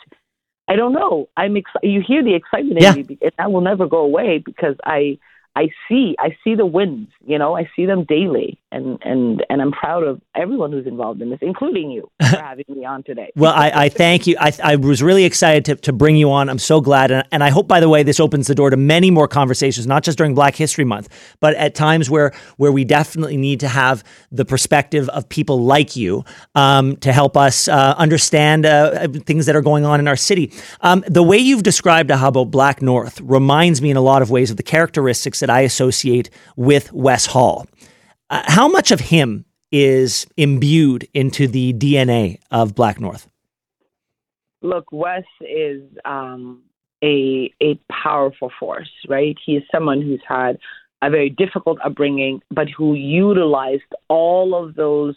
I 0.67 0.75
don't 0.77 0.93
know. 0.93 1.27
I'm 1.35 1.57
ex- 1.57 1.71
you 1.81 2.01
hear 2.05 2.23
the 2.23 2.35
excitement 2.35 2.81
yeah. 2.81 2.93
in 2.95 3.05
me, 3.05 3.17
and 3.21 3.31
that 3.37 3.51
will 3.51 3.61
never 3.61 3.85
go 3.85 3.99
away 3.99 4.41
because 4.43 4.75
I 4.85 5.17
I 5.55 5.69
see 5.87 6.15
I 6.17 6.35
see 6.43 6.55
the 6.55 6.65
wins. 6.65 7.09
You 7.25 7.37
know, 7.37 7.55
I 7.55 7.69
see 7.75 7.85
them 7.85 8.05
daily, 8.05 8.59
and 8.71 8.97
and 9.03 9.45
and 9.49 9.61
I'm 9.61 9.71
proud 9.71 10.03
of 10.03 10.19
everyone 10.35 10.71
who's 10.71 10.87
involved 10.87 11.21
in 11.21 11.29
this, 11.29 11.39
including 11.41 11.91
you 11.91 12.09
for 12.19 12.37
having 12.37 12.65
me 12.67 12.85
on 12.85 13.03
today. 13.03 13.31
well, 13.35 13.53
I, 13.53 13.71
I 13.85 13.89
thank 13.89 14.25
you. 14.25 14.35
I, 14.39 14.51
I 14.63 14.75
was 14.77 15.03
really 15.03 15.25
excited 15.25 15.65
to, 15.65 15.75
to 15.75 15.93
bring 15.93 16.15
you 16.15 16.31
on. 16.31 16.49
I'm 16.49 16.57
so 16.57 16.81
glad, 16.81 17.11
and, 17.11 17.27
and 17.31 17.43
I 17.43 17.51
hope, 17.51 17.67
by 17.67 17.79
the 17.79 17.89
way, 17.89 18.01
this 18.01 18.19
opens 18.19 18.47
the 18.47 18.55
door 18.55 18.71
to 18.71 18.77
many 18.77 19.11
more 19.11 19.27
conversations, 19.27 19.85
not 19.85 20.03
just 20.03 20.17
during 20.17 20.33
Black 20.33 20.55
History 20.55 20.85
Month, 20.85 21.09
but 21.39 21.53
at 21.55 21.75
times 21.75 22.09
where 22.09 22.33
where 22.57 22.71
we 22.71 22.83
definitely 22.83 23.37
need 23.37 23.59
to 23.59 23.67
have 23.67 24.03
the 24.31 24.45
perspective 24.45 25.07
of 25.09 25.29
people 25.29 25.61
like 25.61 25.95
you 25.95 26.25
um, 26.55 26.97
to 26.97 27.13
help 27.13 27.37
us 27.37 27.67
uh, 27.67 27.93
understand 27.99 28.65
uh, 28.65 29.07
things 29.25 29.45
that 29.45 29.55
are 29.55 29.61
going 29.61 29.85
on 29.85 29.99
in 29.99 30.07
our 30.07 30.15
city. 30.15 30.51
Um, 30.81 31.03
the 31.07 31.21
way 31.21 31.37
you've 31.37 31.63
described 31.63 32.09
about 32.09 32.45
Black 32.45 32.81
North 32.81 33.21
reminds 33.21 33.83
me 33.83 33.91
in 33.91 33.97
a 33.97 34.01
lot 34.01 34.23
of 34.23 34.31
ways 34.31 34.49
of 34.49 34.57
the 34.57 34.63
characteristics 34.63 35.42
that 35.43 35.49
I 35.49 35.61
associate 35.61 36.29
with 36.55 36.91
Wes 36.93 37.25
Hall. 37.25 37.67
Uh, 38.29 38.41
how 38.45 38.67
much 38.67 38.91
of 38.91 38.99
him 38.99 39.45
is 39.71 40.25
imbued 40.37 41.07
into 41.13 41.47
the 41.47 41.73
DNA 41.73 42.39
of 42.51 42.73
Black 42.75 42.99
North? 42.99 43.27
look, 44.63 44.85
Wes 44.91 45.25
is 45.41 45.81
um, 46.05 46.63
a 47.03 47.53
a 47.61 47.79
powerful 47.91 48.51
force, 48.59 48.89
right? 49.07 49.37
He 49.45 49.57
is 49.57 49.63
someone 49.71 50.01
who's 50.01 50.23
had 50.27 50.57
a 51.01 51.09
very 51.09 51.29
difficult 51.29 51.77
upbringing, 51.85 52.41
but 52.49 52.69
who 52.69 52.95
utilized 52.95 53.83
all 54.07 54.55
of 54.55 54.75
those 54.75 55.15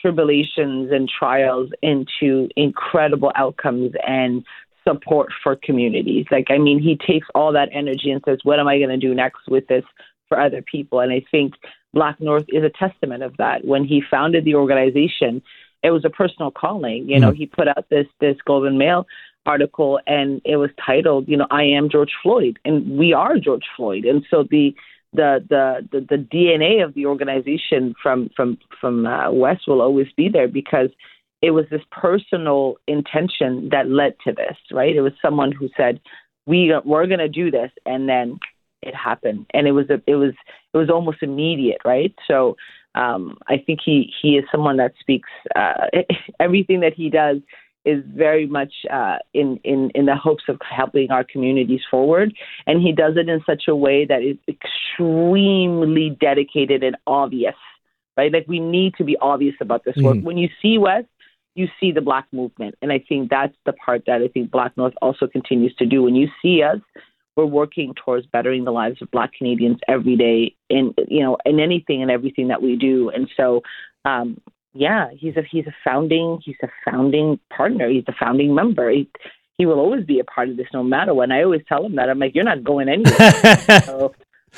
tribulations 0.00 0.90
and 0.92 1.08
trials 1.08 1.70
into 1.82 2.48
incredible 2.56 3.32
outcomes 3.34 3.92
and 4.06 4.44
support 4.86 5.30
for 5.42 5.56
communities. 5.56 6.26
Like, 6.30 6.46
I 6.50 6.58
mean, 6.58 6.80
he 6.80 6.96
takes 6.96 7.26
all 7.34 7.52
that 7.52 7.70
energy 7.72 8.10
and 8.10 8.22
says, 8.24 8.38
What 8.42 8.60
am 8.60 8.68
I 8.68 8.78
going 8.78 8.90
to 8.90 8.96
do 8.96 9.14
next 9.14 9.48
with 9.48 9.66
this 9.66 9.84
for 10.28 10.38
other 10.40 10.62
people? 10.62 11.00
And 11.00 11.12
I 11.12 11.24
think 11.30 11.54
Black 11.92 12.20
North 12.20 12.46
is 12.48 12.64
a 12.64 12.70
testament 12.70 13.22
of 13.22 13.36
that. 13.38 13.64
When 13.64 13.84
he 13.84 14.02
founded 14.10 14.44
the 14.44 14.56
organization, 14.56 15.42
it 15.82 15.90
was 15.90 16.04
a 16.04 16.10
personal 16.10 16.50
calling. 16.50 17.08
You 17.08 17.20
know, 17.20 17.30
mm-hmm. 17.30 17.36
he 17.36 17.46
put 17.46 17.68
out 17.68 17.86
this 17.90 18.06
this 18.20 18.36
Globe 18.44 18.64
and 18.64 18.78
Mail 18.78 19.06
article 19.46 20.00
and 20.06 20.40
it 20.44 20.56
was 20.56 20.70
titled, 20.84 21.28
you 21.28 21.36
know, 21.36 21.46
I 21.50 21.64
am 21.64 21.90
George 21.90 22.12
Floyd 22.22 22.58
and 22.64 22.98
we 22.98 23.12
are 23.12 23.38
George 23.38 23.64
Floyd. 23.76 24.04
And 24.04 24.24
so 24.30 24.44
the 24.50 24.74
the 25.12 25.44
the 25.48 25.88
the, 25.92 26.00
the 26.00 26.16
DNA 26.16 26.84
of 26.84 26.94
the 26.94 27.06
organization 27.06 27.94
from 28.02 28.30
from 28.36 28.58
from 28.80 29.06
uh, 29.06 29.30
Wes 29.30 29.58
will 29.66 29.80
always 29.80 30.08
be 30.16 30.28
there 30.28 30.48
because 30.48 30.88
it 31.44 31.50
was 31.50 31.66
this 31.70 31.82
personal 31.90 32.76
intention 32.88 33.68
that 33.70 33.90
led 33.90 34.14
to 34.24 34.32
this, 34.32 34.56
right? 34.72 34.96
It 34.96 35.02
was 35.02 35.12
someone 35.20 35.52
who 35.52 35.68
said, 35.76 36.00
"We 36.46 36.72
we're 36.86 37.06
going 37.06 37.18
to 37.18 37.28
do 37.28 37.50
this," 37.50 37.70
and 37.84 38.08
then 38.08 38.38
it 38.80 38.94
happened, 38.94 39.44
and 39.52 39.66
it 39.66 39.72
was 39.72 39.90
a, 39.90 40.00
it 40.06 40.14
was 40.14 40.32
it 40.72 40.76
was 40.78 40.88
almost 40.88 41.18
immediate, 41.22 41.82
right? 41.84 42.14
So 42.26 42.56
um, 42.94 43.36
I 43.46 43.58
think 43.58 43.80
he 43.84 44.10
he 44.22 44.38
is 44.38 44.44
someone 44.50 44.78
that 44.78 44.94
speaks 45.00 45.28
uh, 45.54 45.88
everything 46.40 46.80
that 46.80 46.94
he 46.94 47.10
does 47.10 47.38
is 47.84 48.02
very 48.06 48.46
much 48.46 48.72
uh, 48.90 49.16
in, 49.34 49.60
in, 49.62 49.90
in 49.94 50.06
the 50.06 50.16
hopes 50.16 50.44
of 50.48 50.58
helping 50.62 51.10
our 51.10 51.22
communities 51.22 51.82
forward. 51.90 52.32
And 52.66 52.80
he 52.80 52.92
does 52.92 53.18
it 53.18 53.28
in 53.28 53.42
such 53.44 53.64
a 53.68 53.76
way 53.76 54.06
that 54.06 54.22
is 54.22 54.38
extremely 54.48 56.16
dedicated 56.18 56.82
and 56.82 56.96
obvious, 57.06 57.56
right? 58.16 58.32
Like 58.32 58.46
we 58.48 58.58
need 58.58 58.94
to 58.94 59.04
be 59.04 59.18
obvious 59.20 59.56
about 59.60 59.84
this 59.84 59.96
work. 59.96 60.16
Mm-hmm. 60.16 60.24
When 60.24 60.38
you 60.38 60.48
see 60.62 60.78
Wes, 60.78 61.04
you 61.54 61.68
see 61.80 61.92
the 61.92 62.00
Black 62.00 62.26
movement. 62.32 62.74
And 62.82 62.92
I 62.92 62.98
think 63.08 63.30
that's 63.30 63.54
the 63.64 63.72
part 63.72 64.04
that 64.06 64.22
I 64.22 64.28
think 64.28 64.50
Black 64.50 64.76
North 64.76 64.94
also 65.00 65.26
continues 65.26 65.74
to 65.76 65.86
do. 65.86 66.02
When 66.02 66.14
you 66.14 66.28
see 66.42 66.62
us, 66.62 66.80
we're 67.36 67.46
working 67.46 67.94
towards 67.94 68.26
bettering 68.26 68.64
the 68.64 68.72
lives 68.72 69.02
of 69.02 69.10
Black 69.10 69.32
Canadians 69.32 69.78
every 69.88 70.16
day 70.16 70.54
in 70.70 70.94
you 71.08 71.20
know 71.20 71.36
in 71.44 71.60
anything 71.60 72.02
and 72.02 72.10
everything 72.10 72.48
that 72.48 72.62
we 72.62 72.76
do. 72.76 73.10
And 73.10 73.28
so 73.36 73.62
um, 74.04 74.40
yeah, 74.72 75.08
he's 75.12 75.36
a 75.36 75.42
he's 75.42 75.66
a 75.66 75.74
founding 75.84 76.40
he's 76.44 76.56
a 76.62 76.68
founding 76.84 77.38
partner. 77.50 77.88
He's 77.88 78.04
a 78.08 78.14
founding 78.18 78.54
member. 78.54 78.90
He, 78.90 79.08
he 79.56 79.66
will 79.66 79.78
always 79.78 80.04
be 80.04 80.18
a 80.18 80.24
part 80.24 80.48
of 80.48 80.56
this 80.56 80.66
no 80.72 80.82
matter 80.82 81.14
what. 81.14 81.24
And 81.24 81.32
I 81.32 81.44
always 81.44 81.62
tell 81.68 81.86
him 81.86 81.94
that. 81.94 82.10
I'm 82.10 82.18
like, 82.18 82.34
you're 82.34 82.44
not 82.44 82.64
going 82.64 82.88
anywhere. 82.88 83.80
so 83.84 84.03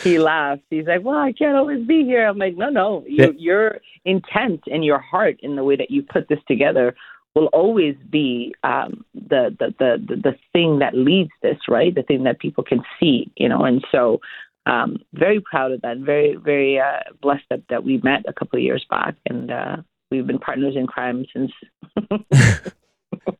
he 0.02 0.18
laughs. 0.18 0.62
He's 0.70 0.86
like, 0.86 1.02
well, 1.02 1.16
I 1.18 1.32
can't 1.32 1.56
always 1.56 1.86
be 1.86 2.04
here. 2.04 2.26
I'm 2.26 2.38
like, 2.38 2.56
no, 2.56 2.70
no. 2.70 3.04
You, 3.06 3.34
your 3.36 3.80
intent 4.04 4.62
and 4.66 4.84
your 4.84 4.98
heart 4.98 5.38
in 5.42 5.56
the 5.56 5.64
way 5.64 5.76
that 5.76 5.90
you 5.90 6.02
put 6.02 6.28
this 6.28 6.38
together 6.48 6.94
will 7.34 7.46
always 7.46 7.96
be 8.10 8.54
um, 8.64 9.04
the, 9.14 9.54
the, 9.58 9.74
the, 9.78 10.16
the 10.16 10.36
thing 10.52 10.78
that 10.78 10.94
leads 10.94 11.30
this, 11.42 11.58
right? 11.68 11.94
The 11.94 12.02
thing 12.02 12.24
that 12.24 12.38
people 12.38 12.64
can 12.64 12.82
see, 12.98 13.30
you 13.36 13.48
know. 13.48 13.64
And 13.64 13.84
so 13.92 14.20
um, 14.64 14.98
very 15.12 15.40
proud 15.40 15.72
of 15.72 15.82
that. 15.82 15.98
Very, 15.98 16.36
very 16.36 16.80
uh, 16.80 17.00
blessed 17.20 17.44
that, 17.50 17.62
that 17.68 17.84
we 17.84 18.00
met 18.02 18.24
a 18.26 18.32
couple 18.32 18.58
of 18.58 18.62
years 18.62 18.84
back. 18.88 19.16
And, 19.26 19.50
uh, 19.50 19.76
we've 20.10 20.26
been 20.26 20.38
partners 20.38 20.74
in 20.76 20.86
crime 20.86 21.24
since 21.32 21.52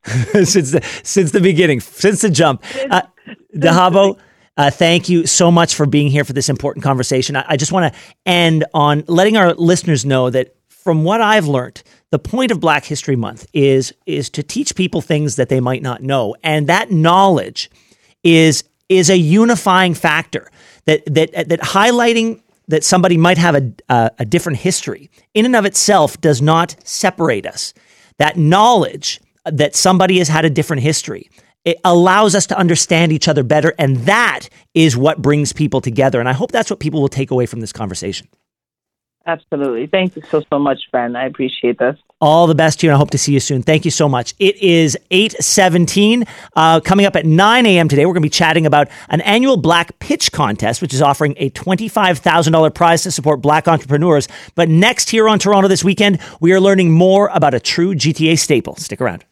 since 0.49 0.71
the 0.73 1.01
since 1.03 1.33
the 1.33 1.41
beginning, 1.41 1.81
since 1.81 2.23
the 2.23 2.31
jump. 2.31 2.63
Uh, 2.91 3.03
Dahabo, 3.55 4.19
uh, 4.57 4.71
thank 4.71 5.09
you 5.09 5.27
so 5.27 5.51
much 5.51 5.75
for 5.75 5.87
being 5.87 6.11
here 6.11 6.25
for 6.25 6.33
this 6.33 6.49
important 6.49 6.83
conversation. 6.83 7.37
I, 7.37 7.45
I 7.49 7.57
just 7.57 7.73
want 7.73 7.93
to 7.93 8.01
end 8.25 8.65
on 8.73 9.05
letting 9.07 9.37
our 9.37 9.53
listeners 9.55 10.05
know 10.05 10.31
that 10.31 10.55
from 10.69 11.05
what 11.05 11.21
I've 11.21 11.47
learned, 11.47 11.83
the 12.11 12.19
point 12.19 12.51
of 12.53 12.61
Black 12.61 12.85
History 12.85 13.17
Month 13.17 13.47
is 13.53 13.93
is 14.07 14.31
to 14.31 14.43
teach 14.43 14.75
people 14.77 15.01
things 15.01 15.37
that 15.37 15.49
they 15.49 15.61
might 15.61 15.83
not 15.83 16.03
know, 16.03 16.37
and 16.43 16.69
that 16.69 16.91
knowledge 16.91 17.71
is 18.23 18.65
is 18.89 19.11
a 19.11 19.17
unifying 19.17 19.95
factor 19.95 20.51
that 20.85 21.03
that 21.07 21.49
that 21.49 21.61
highlighting 21.61 22.41
that 22.69 22.83
somebody 22.83 23.17
might 23.17 23.39
have 23.39 23.55
a, 23.55 23.73
a, 23.89 24.11
a 24.21 24.25
different 24.25 24.59
history 24.59 25.11
in 25.35 25.45
and 25.45 25.55
of 25.55 25.65
itself 25.65 26.21
does 26.21 26.41
not 26.41 26.77
separate 26.85 27.47
us. 27.47 27.75
That 28.19 28.37
knowledge 28.37 29.21
that 29.45 29.77
somebody 29.77 30.19
has 30.19 30.29
had 30.29 30.45
a 30.45 30.51
different 30.51 30.83
history 30.83 31.29
it 31.67 31.81
allows 31.85 32.35
us 32.35 32.47
to 32.47 32.57
understand 32.57 33.13
each 33.13 33.29
other 33.29 33.43
better. 33.43 33.75
And 33.79 33.97
that 34.07 34.49
is 34.73 34.97
what 34.97 35.21
brings 35.21 35.53
people 35.53 35.83
together. 35.83 36.21
And 36.21 36.29
I 36.29 36.33
hope 36.33 36.53
that's 36.53 36.71
what 36.71 36.81
people 36.81 37.03
will 37.03 37.09
take 37.09 37.31
away 37.31 37.45
from 37.45 37.61
this 37.61 37.73
conversation. 37.73 38.29
Absolutely. 39.27 39.89
Thank 39.89 40.15
you 40.15 40.23
so, 40.31 40.41
so 40.49 40.59
much, 40.61 40.79
Ben. 40.93 41.17
I 41.17 41.27
appreciate 41.27 41.81
this. 41.81 41.97
All 42.21 42.47
the 42.47 42.55
best 42.55 42.79
to 42.81 42.87
you, 42.87 42.93
and 42.93 42.95
I 42.95 42.99
hope 42.99 43.11
to 43.11 43.19
see 43.19 43.33
you 43.33 43.41
soon. 43.41 43.63
Thank 43.63 43.85
you 43.85 43.91
so 43.91 44.09
much. 44.09 44.35
It 44.39 44.57
is 44.63 44.97
817. 45.11 46.25
Uh, 46.55 46.79
coming 46.79 47.07
up 47.07 47.17
at 47.17 47.27
9 47.27 47.67
a.m. 47.67 47.89
today, 47.89 48.07
we're 48.07 48.13
going 48.13 48.23
to 48.23 48.27
be 48.27 48.31
chatting 48.31 48.67
about 48.67 48.89
an 49.09 49.21
annual 49.23 49.57
Black 49.57 49.99
Pitch 49.99 50.31
Contest, 50.31 50.81
which 50.81 50.95
is 50.95 51.03
offering 51.03 51.35
a 51.39 51.51
$25,000 51.51 52.73
prize 52.73 53.03
to 53.03 53.11
support 53.11 53.43
Black 53.43 53.67
entrepreneurs. 53.67 54.29
But 54.55 54.69
next 54.69 55.11
here 55.11 55.29
on 55.29 55.41
Toronto 55.41 55.67
this 55.67 55.83
weekend, 55.83 56.21
we 56.41 56.53
are 56.53 56.61
learning 56.61 56.93
more 56.93 57.29
about 57.35 57.53
a 57.53 57.61
true 57.61 57.97
GTA 57.97 58.39
staple. 58.39 58.77
Stick 58.77 59.01
around. 59.01 59.25